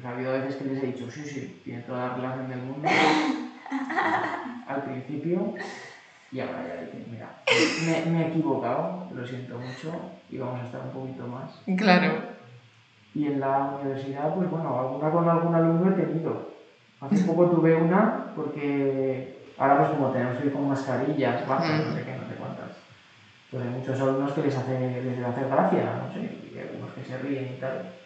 pues 0.00 0.12
ha 0.12 0.16
habido 0.16 0.32
veces 0.32 0.56
que 0.56 0.64
les 0.64 0.82
he 0.82 0.86
dicho, 0.86 1.10
sí, 1.10 1.24
sí, 1.24 1.60
tiene 1.62 1.82
toda 1.82 2.08
la 2.08 2.14
relación 2.14 2.48
del 2.48 2.58
mundo. 2.60 2.88
Al 4.66 4.82
principio, 4.82 5.54
y 6.32 6.40
ahora 6.40 6.64
ya 6.66 6.82
dije, 6.82 7.04
mira, 7.10 7.42
me, 7.84 8.10
me 8.10 8.24
he 8.24 8.28
equivocado, 8.28 9.08
lo 9.14 9.26
siento 9.26 9.58
mucho, 9.58 9.92
y 10.30 10.38
vamos 10.38 10.60
a 10.60 10.64
estar 10.64 10.80
un 10.82 10.92
poquito 10.92 11.26
más. 11.26 11.60
Claro. 11.76 12.12
Y 13.14 13.26
en 13.26 13.40
la 13.40 13.78
universidad, 13.80 14.34
pues 14.34 14.48
bueno, 14.48 14.78
alguna 14.78 15.10
con 15.10 15.28
algún 15.28 15.54
alumno 15.54 15.90
he 15.90 16.02
tenido. 16.02 16.50
Hace 17.00 17.24
poco 17.26 17.50
tuve 17.50 17.76
una, 17.76 18.32
porque 18.34 19.38
ahora 19.58 19.78
pues 19.78 19.90
como 19.90 20.10
tenemos 20.10 20.38
que 20.38 20.46
ir 20.46 20.52
con 20.52 20.68
mascarillas, 20.68 21.46
bajas, 21.46 21.86
no 21.86 21.92
sé 21.92 22.04
qué, 22.04 22.16
no 22.16 22.28
sé 22.28 22.34
cuántas. 22.38 22.70
Pues 23.50 23.64
hay 23.64 23.70
muchos 23.70 24.00
alumnos 24.00 24.32
que 24.32 24.42
les 24.42 24.56
hace, 24.56 25.02
les 25.02 25.24
hacer 25.24 25.48
gracia, 25.48 26.02
no 26.06 26.14
sé, 26.14 26.20
y 26.54 26.58
algunos 26.58 26.92
que 26.92 27.04
se 27.04 27.18
ríen 27.18 27.54
y 27.56 27.60
tal. 27.60 27.99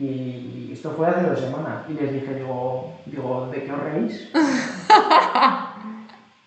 Y, 0.00 0.66
y 0.68 0.70
esto 0.72 0.92
fue 0.96 1.08
hace 1.08 1.22
dos 1.26 1.38
semanas, 1.40 1.82
y 1.88 1.92
les 1.92 2.12
dije, 2.12 2.34
digo, 2.34 2.94
digo 3.04 3.48
¿de 3.52 3.64
qué 3.64 3.72
os 3.72 3.80
reís? 3.82 4.30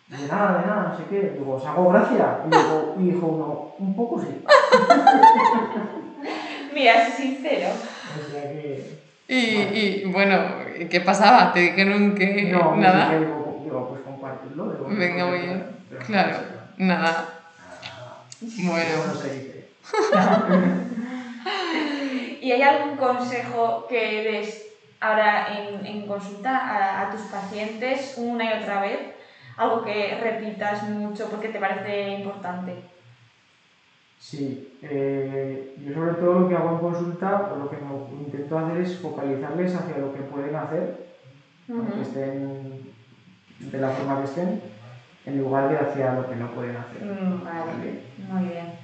De 0.07 0.27
nada, 0.27 0.59
de 0.61 0.67
nada, 0.67 0.87
no 0.89 0.97
sé 0.97 1.03
qué. 1.09 1.31
Digo, 1.37 1.55
¿os 1.55 1.65
hago 1.65 1.89
gracia? 1.89 2.39
Y, 2.45 2.49
digo, 2.49 2.95
y 2.99 3.03
dijo 3.11 3.25
uno, 3.25 3.71
un 3.79 3.95
poco 3.95 4.21
sí. 4.21 4.27
Mira, 6.73 7.05
sé 7.07 7.11
sincero. 7.23 7.69
O 7.69 8.31
sea 8.31 8.43
que... 8.43 8.99
Y, 9.27 9.35
y 9.35 10.03
bueno, 10.11 10.37
¿qué 10.89 11.01
pasaba? 11.01 11.51
¿Te 11.51 11.61
dijeron 11.61 12.13
que 12.13 12.43
No, 12.51 12.75
nada? 12.75 13.09
Dije, 13.09 13.19
digo, 13.25 13.59
digo, 13.63 13.89
pues 13.89 14.01
compartirlo. 14.01 14.71
Digo, 14.71 14.85
Venga, 14.89 15.31
bien. 15.31 15.49
qué, 15.49 15.63
pero 15.89 16.05
Claro, 16.05 16.31
no 16.31 16.37
sé, 16.37 16.43
nada. 16.77 17.29
Bueno, 18.41 18.89
no 19.07 19.13
se 19.15 19.33
dice. 19.33 19.69
¿Y 22.43 22.51
hay 22.51 22.61
algún 22.61 22.97
consejo 22.97 23.87
que 23.87 24.21
des 24.27 24.67
ahora 24.99 25.47
en, 25.47 25.85
en 25.85 26.05
consulta 26.05 26.51
a, 26.57 27.07
a 27.07 27.11
tus 27.11 27.21
pacientes 27.31 28.15
una 28.17 28.43
y 28.43 28.61
otra 28.61 28.81
vez? 28.81 28.99
Algo 29.57 29.85
que 29.85 30.17
repitas 30.19 30.83
mucho 30.83 31.29
porque 31.29 31.47
te 31.47 31.59
parece 31.59 32.19
importante. 32.19 32.75
Sí, 34.19 34.77
eh, 34.81 35.73
yo 35.77 35.93
sobre 35.93 36.15
todo 36.15 36.39
lo 36.41 36.47
que 36.49 36.55
hago 36.55 36.71
en 36.71 36.79
consulta, 36.79 37.47
o 37.49 37.59
lo 37.59 37.69
que 37.69 37.77
intento 37.77 38.57
hacer 38.57 38.81
es 38.81 38.99
focalizarles 38.99 39.73
hacia 39.75 39.97
lo 39.99 40.13
que 40.13 40.23
pueden 40.23 40.55
hacer, 40.55 40.97
aunque 41.69 42.01
estén 42.01 42.91
de 43.59 43.79
la 43.79 43.89
forma 43.89 44.17
que 44.17 44.25
estén, 44.25 44.59
en 45.27 45.37
lugar 45.37 45.69
de 45.69 45.77
hacia 45.77 46.11
lo 46.11 46.27
que 46.27 46.35
no 46.35 46.47
pueden 46.47 46.75
hacer. 46.75 47.03
Mm, 47.03 47.43
Vale, 47.45 47.93
muy 48.17 48.43
bien. 48.49 48.82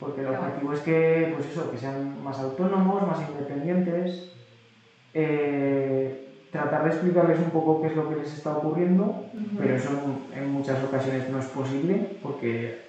Porque 0.00 0.22
el 0.22 0.28
objetivo 0.28 0.72
es 0.72 0.80
que, 0.80 1.32
pues 1.36 1.46
eso, 1.50 1.70
que 1.70 1.76
sean 1.78 2.24
más 2.24 2.38
autónomos, 2.40 3.06
más 3.06 3.20
independientes, 3.20 4.32
eh, 5.12 6.26
tratar 6.50 6.84
de 6.84 6.90
explicarles 6.90 7.38
un 7.38 7.50
poco 7.50 7.80
qué 7.82 7.88
es 7.88 7.96
lo 7.96 8.08
que 8.08 8.16
les 8.16 8.32
está 8.32 8.56
ocurriendo, 8.56 9.24
pero 9.58 9.74
eso 9.76 9.90
en, 10.32 10.38
en 10.42 10.50
muchas 10.50 10.82
ocasiones 10.82 11.28
no 11.28 11.38
es 11.38 11.46
posible 11.46 12.16
porque 12.22 12.80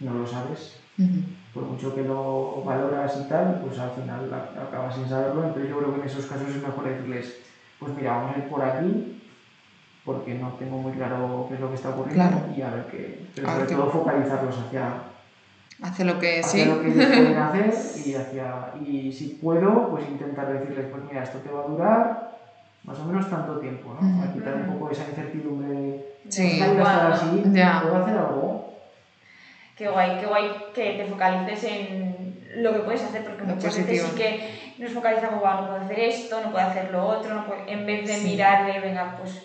no 0.00 0.14
lo 0.14 0.26
sabes. 0.26 0.76
Por 1.52 1.64
mucho 1.64 1.94
que 1.94 2.02
lo 2.02 2.62
valoras 2.64 3.16
y 3.16 3.28
tal, 3.28 3.60
pues 3.64 3.78
al 3.78 3.90
final 3.90 4.30
acabas 4.32 4.94
sin 4.94 5.08
saberlo. 5.08 5.42
Entonces 5.44 5.68
yo 5.70 5.78
creo 5.78 5.92
que 5.94 6.00
en 6.00 6.06
esos 6.06 6.26
casos 6.26 6.48
es 6.48 6.62
mejor 6.62 6.84
decirles, 6.88 7.34
pues 7.80 7.92
mira, 7.96 8.12
vamos 8.12 8.36
a 8.36 8.38
ir 8.38 8.44
por 8.48 8.62
aquí, 8.62 9.20
porque 10.04 10.34
no 10.34 10.50
tengo 10.58 10.78
muy 10.78 10.92
claro 10.92 11.46
qué 11.48 11.54
es 11.54 11.60
lo 11.60 11.68
que 11.68 11.74
está 11.74 11.90
ocurriendo 11.90 12.28
Claro. 12.38 12.46
y 12.56 12.62
a 12.62 12.70
ver 12.70 12.84
qué. 12.90 13.18
Pero 13.34 13.48
sobre 13.50 13.66
todo 13.66 13.90
focalizarlos 13.90 14.56
hacia, 14.58 14.88
hace 15.82 16.04
lo 16.04 16.18
que 16.18 16.42
sí. 16.42 16.64
lo 16.64 16.80
que 16.80 16.88
ellos 16.88 17.06
pueden 17.06 17.38
hacer 17.38 17.74
y, 18.06 18.14
hacia, 18.14 18.72
y 18.82 19.12
si 19.12 19.26
puedo, 19.40 19.90
pues 19.90 20.06
intentar 20.08 20.52
decirles, 20.52 20.86
pues 20.90 21.02
mira, 21.04 21.22
esto 21.22 21.38
te 21.38 21.50
va 21.50 21.62
a 21.62 21.66
durar 21.66 22.34
más 22.84 22.98
o 22.98 23.04
menos 23.06 23.28
tanto 23.30 23.58
tiempo, 23.58 23.94
¿no? 23.98 24.22
A 24.22 24.32
quitar 24.32 24.54
un 24.54 24.66
poco 24.66 24.90
esa 24.90 25.08
incertidumbre 25.08 25.68
de, 25.68 26.04
Sí. 26.28 26.58
"Voy 26.58 26.78
a 26.78 26.82
estar 26.82 27.12
así, 27.12 27.42
Ya. 27.52 27.80
¿puedo 27.82 27.96
hacer 27.96 28.16
algo? 28.16 28.64
Qué 29.76 29.88
guay, 29.88 30.18
qué 30.20 30.26
guay 30.26 30.50
que 30.72 30.92
te 30.92 31.04
focalices 31.06 31.64
en 31.64 32.62
lo 32.62 32.72
que 32.72 32.80
puedes 32.80 33.02
hacer, 33.02 33.24
porque 33.24 33.40
Lo 33.44 33.54
muchas 33.54 33.74
positivo. 33.74 34.06
veces 34.06 34.10
sí 34.10 34.16
que 34.16 34.82
nos 34.84 34.92
focalizamos, 34.92 35.40
"Buah, 35.40 35.62
no 35.62 35.66
puedo 35.66 35.80
hacer 35.80 35.98
esto, 35.98 36.40
no 36.40 36.52
puedo 36.52 36.64
hacer 36.64 36.90
lo 36.90 37.04
otro, 37.04 37.34
no 37.34 37.44
puedo-", 37.46 37.64
en 37.66 37.84
vez 37.84 38.06
de 38.06 38.14
Sí. 38.14 38.24
mirar 38.28 38.66
de, 38.72 38.78
venga, 38.80 39.16
pues 39.18 39.42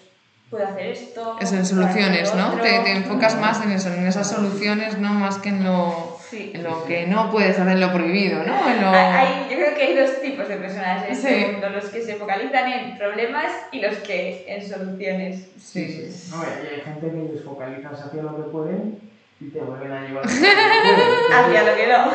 puedo 0.51 0.65
hacer 0.67 0.85
esto. 0.87 1.37
Es 1.39 1.51
en 1.51 1.59
puedo 1.61 1.65
soluciones, 1.65 2.35
¿no? 2.35 2.49
otro". 2.49 2.61
Te, 2.61 2.79
te 2.79 2.91
enfocas 2.91 3.39
más 3.39 3.63
en 3.63 3.71
eso, 3.71 3.89
en 3.89 4.05
esas 4.05 4.29
soluciones, 4.29 4.99
¿no? 4.99 5.13
Más 5.13 5.39
que 5.39 5.49
en 5.49 5.63
lo, 5.63 6.08
Sí. 6.29 6.51
en 6.53 6.63
lo 6.63 6.83
que 6.85 7.07
no 7.07 7.31
puedes 7.31 7.57
hacer, 7.57 7.73
en 7.73 7.79
lo 7.79 7.91
prohibido, 7.91 8.43
¿no? 8.43 8.53
Lo... 8.81 8.89
Hay- 8.91 9.47
yo 9.49 9.55
creo 9.57 9.75
que 9.75 9.81
hay 9.83 9.95
dos 9.95 10.21
tipos 10.21 10.47
de 10.47 10.57
personas 10.57 11.05
en 11.09 11.15
Sí. 11.15 11.27
este 11.27 11.51
mundo, 11.51 11.69
los 11.69 11.85
que 11.85 12.01
se 12.01 12.15
focalizan 12.15 12.71
en 12.71 12.97
problemas 12.97 13.51
y 13.71 13.81
los 13.81 13.95
que 13.97 14.45
en 14.47 14.67
soluciones. 14.67 15.47
Sí. 15.59 16.09
No, 16.31 16.43
y 16.43 16.75
hay 16.75 16.81
gente 16.81 17.07
que 17.09 17.33
les 17.33 17.43
focalizan 17.43 17.93
hacia 17.93 18.21
lo 18.21 18.35
que 18.35 18.51
pueden 18.51 18.99
y 19.41 19.49
te 19.49 19.59
vuelven 19.59 19.91
a 19.91 20.01
llevar 20.07 20.23
hacia 20.25 20.35
lo 20.43 20.45
que 20.45 20.93
pueden. 20.95 21.33
Hacia 21.33 21.63
lo 21.63 21.75
que 21.75 21.87
no. 21.87 22.11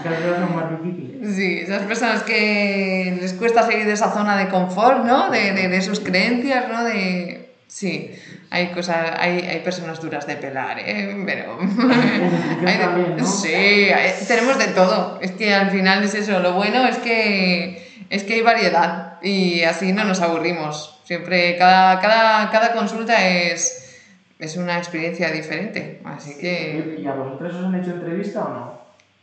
Esas 0.00 0.22
cosas 0.22 0.38
son 0.38 0.56
más 0.56 0.82
difíciles. 0.82 1.34
Sí, 1.36 1.58
esas 1.60 1.82
personas 1.82 2.22
que 2.22 3.18
les 3.20 3.34
cuesta 3.34 3.62
salir 3.62 3.84
de 3.86 3.92
esa 3.92 4.10
zona 4.12 4.36
de 4.38 4.48
confort, 4.48 5.04
¿no? 5.04 5.30
De, 5.30 5.52
de, 5.52 5.68
de 5.68 5.80
sus 5.82 6.00
creencias, 6.00 6.68
¿no? 6.68 6.84
De... 6.84 7.47
Sí, 7.68 8.10
hay 8.50 8.68
cosas, 8.72 9.12
hay, 9.18 9.40
hay 9.40 9.60
personas 9.60 10.00
duras 10.00 10.26
de 10.26 10.36
pelar, 10.36 10.78
¿eh? 10.80 11.22
Pero... 11.26 11.58
hay 12.66 12.78
también, 12.80 13.16
¿no? 13.18 13.26
Sí, 13.26 13.52
hay- 13.54 14.14
tenemos 14.26 14.58
de 14.58 14.68
todo. 14.68 15.18
Es 15.20 15.32
que 15.32 15.52
al 15.54 15.70
final 15.70 16.02
es 16.02 16.14
eso, 16.14 16.40
lo 16.40 16.54
bueno 16.54 16.86
es 16.88 16.96
que, 16.98 18.06
es 18.08 18.24
que 18.24 18.34
hay 18.34 18.40
variedad 18.42 19.18
y 19.22 19.62
así 19.64 19.92
no 19.92 20.04
nos 20.04 20.20
aburrimos. 20.22 20.98
Siempre, 21.04 21.56
cada, 21.58 22.00
cada, 22.00 22.50
cada 22.50 22.72
consulta 22.72 23.28
es, 23.28 23.96
es 24.38 24.56
una 24.56 24.78
experiencia 24.78 25.30
diferente, 25.30 26.00
así 26.04 26.38
que... 26.38 26.98
¿Y 27.02 27.06
a 27.06 27.12
vosotros 27.12 27.54
os 27.54 27.64
han 27.66 27.74
hecho 27.74 27.90
entrevista 27.92 28.44
o 28.44 28.48
no? 28.48 28.78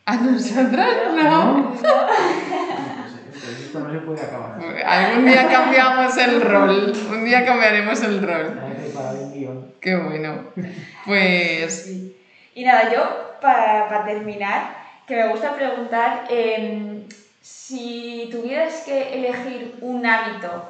A 0.05 0.15
nosotras 0.17 0.87
no. 1.23 1.71
Pues 1.79 1.91
esto 3.35 3.79
no 3.79 3.91
se 3.91 3.99
puede 3.99 4.21
acabar. 4.21 4.59
Algún 4.85 5.25
día 5.25 5.47
cambiamos 5.49 6.17
el 6.17 6.41
rol, 6.41 6.93
un 7.09 7.25
día 7.25 7.45
cambiaremos 7.45 8.01
el 8.03 8.21
rol. 8.21 8.59
Qué 9.79 9.95
bueno. 9.95 10.51
Pues 11.05 11.91
Y 12.53 12.63
nada, 12.63 12.91
yo 12.93 13.35
para 13.41 14.05
terminar, 14.05 14.75
que 15.05 15.15
me 15.15 15.27
gusta 15.29 15.55
preguntar 15.55 16.23
em, 16.29 17.03
si 17.41 18.29
tuvieras 18.31 18.81
que 18.85 19.13
elegir 19.13 19.75
un 19.81 20.05
hábito 20.05 20.63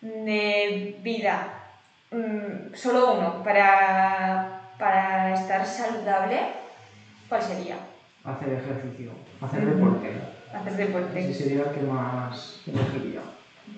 de 0.00 0.96
vida, 1.02 1.48
mm, 2.10 2.74
solo 2.74 3.14
uno, 3.14 3.42
para, 3.42 4.60
para 4.78 5.34
estar 5.34 5.66
saludable, 5.66 6.38
¿cuál 7.28 7.42
sería? 7.42 7.76
Hacer 8.24 8.52
ejercicio, 8.54 9.10
hacer 9.40 9.66
deporte. 9.66 10.27
Hacer 10.52 10.76
deporte. 10.76 11.20
Ese 11.20 11.34
sería 11.34 11.64
el 11.64 11.70
que 11.70 11.82
más 11.82 12.62
elegiría. 12.66 13.20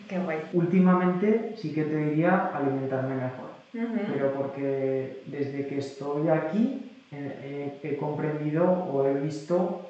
Qué 0.08 0.18
guay. 0.18 0.38
Últimamente 0.52 1.54
sí 1.56 1.72
que 1.72 1.84
te 1.84 1.96
diría 1.96 2.50
alimentarme 2.54 3.14
mejor. 3.14 3.50
Ujú. 3.72 3.86
pero 4.08 4.32
porque 4.32 5.22
desde 5.26 5.68
que 5.68 5.78
estoy 5.78 6.28
aquí 6.28 6.90
eh, 7.12 7.38
eh, 7.40 7.80
he 7.84 7.96
comprendido 7.96 8.64
o 8.68 9.06
he 9.06 9.14
visto 9.20 9.86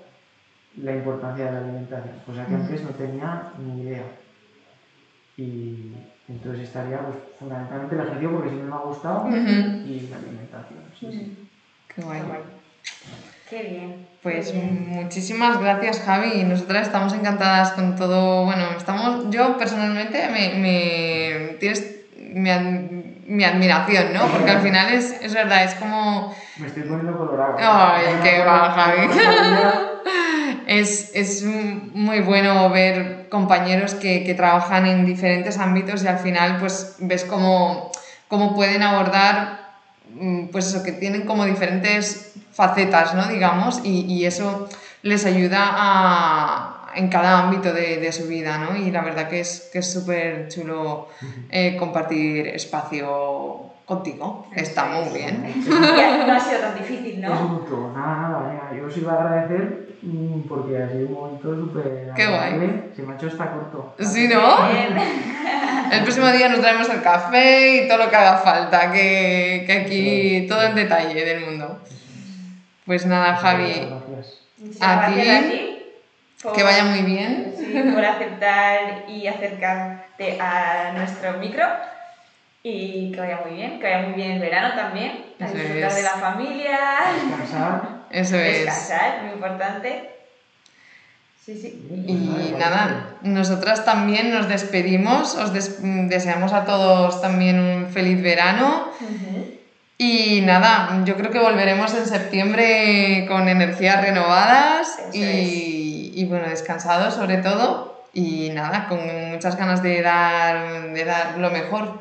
la 0.83 0.93
importancia 0.97 1.47
de 1.47 1.53
la 1.53 1.59
alimentación, 1.61 2.15
cosa 2.27 2.45
que 2.47 2.53
Ujú. 2.55 2.63
antes 2.63 2.83
no 2.83 2.91
tenía 2.91 3.43
ni 3.59 3.81
idea. 3.83 4.05
Y 5.39 5.93
entonces 6.29 6.65
estaría 6.65 6.99
pues, 6.99 7.17
fundamentalmente 7.39 7.95
el 7.95 8.01
ejercicio 8.03 8.31
porque 8.33 8.49
siempre 8.51 8.69
me 8.71 8.77
ha 8.77 8.81
gustado 8.81 9.21
Ujú. 9.25 9.89
y 9.89 10.09
la 10.11 10.17
alimentación. 10.17 10.81
Sí, 10.99 11.07
sí. 11.11 11.47
qué 11.89 12.03
Qué 12.03 12.03
guay. 12.03 12.21
Qué 13.51 13.63
bien. 13.65 14.07
Pues 14.23 14.47
qué 14.47 14.53
bien. 14.53 14.87
muchísimas 14.91 15.61
gracias 15.61 16.01
Javi. 16.01 16.45
Nosotras 16.45 16.87
estamos 16.87 17.13
encantadas 17.13 17.73
con 17.73 17.97
todo. 17.97 18.45
Bueno, 18.45 18.65
estamos. 18.77 19.29
Yo 19.31 19.59
personalmente 19.59 20.29
me, 20.29 20.55
me 20.55 21.57
tienes 21.59 22.01
mi, 22.17 22.49
mi 23.27 23.45
admiración, 23.45 24.13
¿no? 24.13 24.27
Porque 24.29 24.51
al 24.51 24.61
final 24.61 24.93
es, 24.93 25.21
es 25.21 25.35
verdad, 25.35 25.65
es 25.65 25.75
como 25.75 26.35
Me 26.59 26.69
estoy 26.69 26.85
poniendo 26.85 27.19
colorado. 27.19 27.57
Ay, 27.59 28.05
qué 28.23 28.45
va, 28.45 28.71
Javi. 28.71 29.09
es, 30.67 31.11
es 31.15 31.45
muy 31.45 32.21
bueno 32.21 32.71
ver 32.71 33.29
compañeros 33.31 33.95
que, 33.95 34.23
que, 34.25 34.35
trabajan 34.35 34.87
en 34.87 35.07
diferentes 35.07 35.59
ámbitos 35.59 36.05
y 36.05 36.09
al 36.09 36.19
final 36.19 36.59
pues 36.59 36.97
ves 37.01 37.25
cómo, 37.25 37.91
cómo 38.29 38.55
pueden 38.55 38.83
abordar, 38.83 39.60
pues 40.51 40.67
eso, 40.69 40.83
que 40.83 40.93
tienen 40.93 41.27
como 41.27 41.45
diferentes 41.45 42.33
facetas, 42.53 43.15
¿no? 43.15 43.29
Digamos, 43.29 43.81
y, 43.85 44.05
y 44.07 44.27
eso 44.27 44.69
les 45.03 45.25
ayuda 45.25 45.71
a, 45.73 46.93
en 46.95 47.09
cada 47.09 47.39
ámbito 47.39 47.73
de, 47.73 47.99
de, 47.99 48.13
su 48.13 48.27
vida, 48.27 48.59
¿no? 48.59 48.77
Y 48.77 48.91
la 48.91 49.03
verdad 49.03 49.29
que 49.29 49.41
es 49.41 49.71
que 49.73 49.83
súper 49.83 50.49
chulo 50.49 51.09
eh, 51.51 51.77
compartir 51.79 52.49
espacio 52.49 53.71
contigo. 53.87 54.47
Está 54.55 54.87
muy 54.87 55.19
bien. 55.19 55.65
Ya 55.97 56.27
no 56.27 56.33
ha 56.33 56.41
sido 56.41 56.61
tan 56.61 56.75
difícil, 56.77 57.21
¿no? 57.21 57.35
Es 57.35 57.41
mucho, 57.41 57.93
nada, 57.95 58.29
nada, 58.29 58.71
yo 58.77 58.87
os 58.87 58.97
iba 58.97 59.13
a 59.13 59.21
agradecer 59.21 59.89
mm, 59.89 59.90
porque 60.49 60.83
ha 60.83 60.89
sido 60.89 61.09
un 61.09 61.13
momento 61.13 61.55
súper 61.55 62.13
Qué 62.17 62.27
guay. 62.27 62.91
Se 62.95 63.03
me 63.03 63.13
ha 63.13 63.17
hecho 63.17 63.27
hasta 63.27 63.51
corto. 63.51 63.95
Sí, 63.99 64.29
¿no? 64.29 64.59
El 65.93 66.03
próximo 66.03 66.29
día 66.29 66.49
nos 66.49 66.61
traemos 66.61 66.89
el 66.89 67.03
café 67.03 67.83
y 67.83 67.89
todo 67.89 67.99
lo 67.99 68.11
que 68.11 68.17
haga 68.17 68.39
falta, 68.39 68.93
que, 68.93 69.65
que 69.67 69.73
aquí 69.73 70.47
todo 70.49 70.63
el 70.63 70.75
detalle 70.77 71.25
del 71.25 71.45
mundo. 71.45 71.81
Pues 72.87 73.07
nada, 73.07 73.35
Javi. 73.35 73.89
Gracias. 73.89 74.81
A 74.81 75.07
ti. 75.07 75.81
Que 76.55 76.63
vaya 76.63 76.85
muy 76.85 77.03
bien. 77.03 77.53
Sí, 77.59 77.75
por 77.93 78.05
aceptar 78.05 79.05
y 79.09 79.27
acercarte 79.27 80.41
a 80.41 80.93
nuestro 80.97 81.39
micro. 81.39 81.65
Y 82.63 83.11
que 83.13 83.21
vaya 83.21 83.41
muy 83.45 83.57
bien, 83.57 83.81
que 83.81 83.85
vaya 83.85 84.07
muy 84.07 84.15
bien 84.15 84.33
el 84.33 84.41
verano 84.41 84.75
también, 84.75 85.25
a 85.41 85.45
disfrutar 85.45 85.91
es. 85.91 85.97
de 85.97 86.03
la 86.03 86.11
familia, 86.11 86.79
Descansar. 87.15 88.00
Eso 88.11 88.37
es. 88.37 88.65
descansar, 88.65 89.23
muy 89.25 89.33
importante. 89.35 90.11
Sí, 91.45 91.59
sí. 91.61 91.87
Y 92.07 92.55
nada, 92.59 93.15
nosotras 93.23 93.85
también 93.85 94.31
nos 94.33 94.49
despedimos, 94.49 95.35
os 95.37 95.53
des- 95.53 95.79
deseamos 96.09 96.53
a 96.53 96.65
todos 96.65 97.21
también 97.23 97.59
un 97.59 97.89
feliz 97.91 98.23
verano. 98.23 98.89
Y 99.99 100.41
nada, 100.43 101.03
yo 101.05 101.17
creo 101.17 101.31
que 101.31 101.39
volveremos 101.41 101.93
en 101.95 102.07
septiembre 102.07 103.27
con 103.29 103.49
energías 103.49 104.01
renovadas 104.03 104.99
y, 105.13 106.13
y, 106.15 106.25
bueno, 106.25 106.49
descansados 106.49 107.15
sobre 107.15 107.39
todo. 107.39 108.05
Y 108.13 108.51
nada, 108.51 108.87
con 108.89 109.31
muchas 109.31 109.57
ganas 109.57 109.83
de 109.83 110.01
dar, 110.03 110.91
de 110.93 111.05
dar 111.05 111.39
lo 111.39 111.51
mejor. 111.51 112.01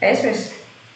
Eso 0.00 0.28
es. 0.28 0.54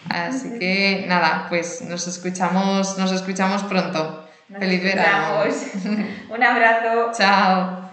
Así 0.09 0.59
que 0.59 1.05
nada, 1.09 1.47
pues 1.49 1.83
nos 1.83 2.07
escuchamos, 2.07 2.99
nos 2.99 3.13
escuchamos 3.13 3.63
pronto. 3.65 4.28
Nos 4.49 4.61
Feliz 4.61 4.83
verano. 4.83 5.45
Un 6.31 6.43
abrazo. 6.43 7.13
Chao. 7.13 7.89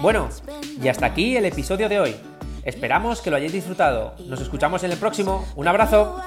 Bueno, 0.00 0.30
y 0.82 0.88
hasta 0.88 1.04
aquí 1.04 1.36
el 1.36 1.44
episodio 1.44 1.90
de 1.90 2.00
hoy. 2.00 2.16
Esperamos 2.64 3.20
que 3.20 3.30
lo 3.30 3.36
hayáis 3.36 3.52
disfrutado. 3.52 4.14
Nos 4.26 4.40
escuchamos 4.40 4.82
en 4.84 4.92
el 4.92 4.96
próximo. 4.96 5.46
Un 5.54 5.68
abrazo. 5.68 6.22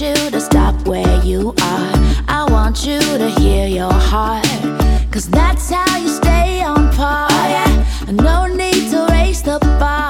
You 0.00 0.30
to 0.30 0.40
stop 0.40 0.86
where 0.86 1.20
you 1.22 1.50
are. 1.60 1.92
I 2.26 2.46
want 2.48 2.86
you 2.86 2.98
to 3.00 3.28
hear 3.38 3.66
your 3.66 3.92
heart. 3.92 4.46
Cause 5.10 5.28
that's 5.28 5.68
how 5.68 5.98
you 5.98 6.08
stay 6.08 6.62
on 6.62 6.90
No 8.10 8.46
need 8.46 8.90
to 8.90 9.06
raise 9.10 9.40
the 9.40 9.60
bar. 9.60 9.90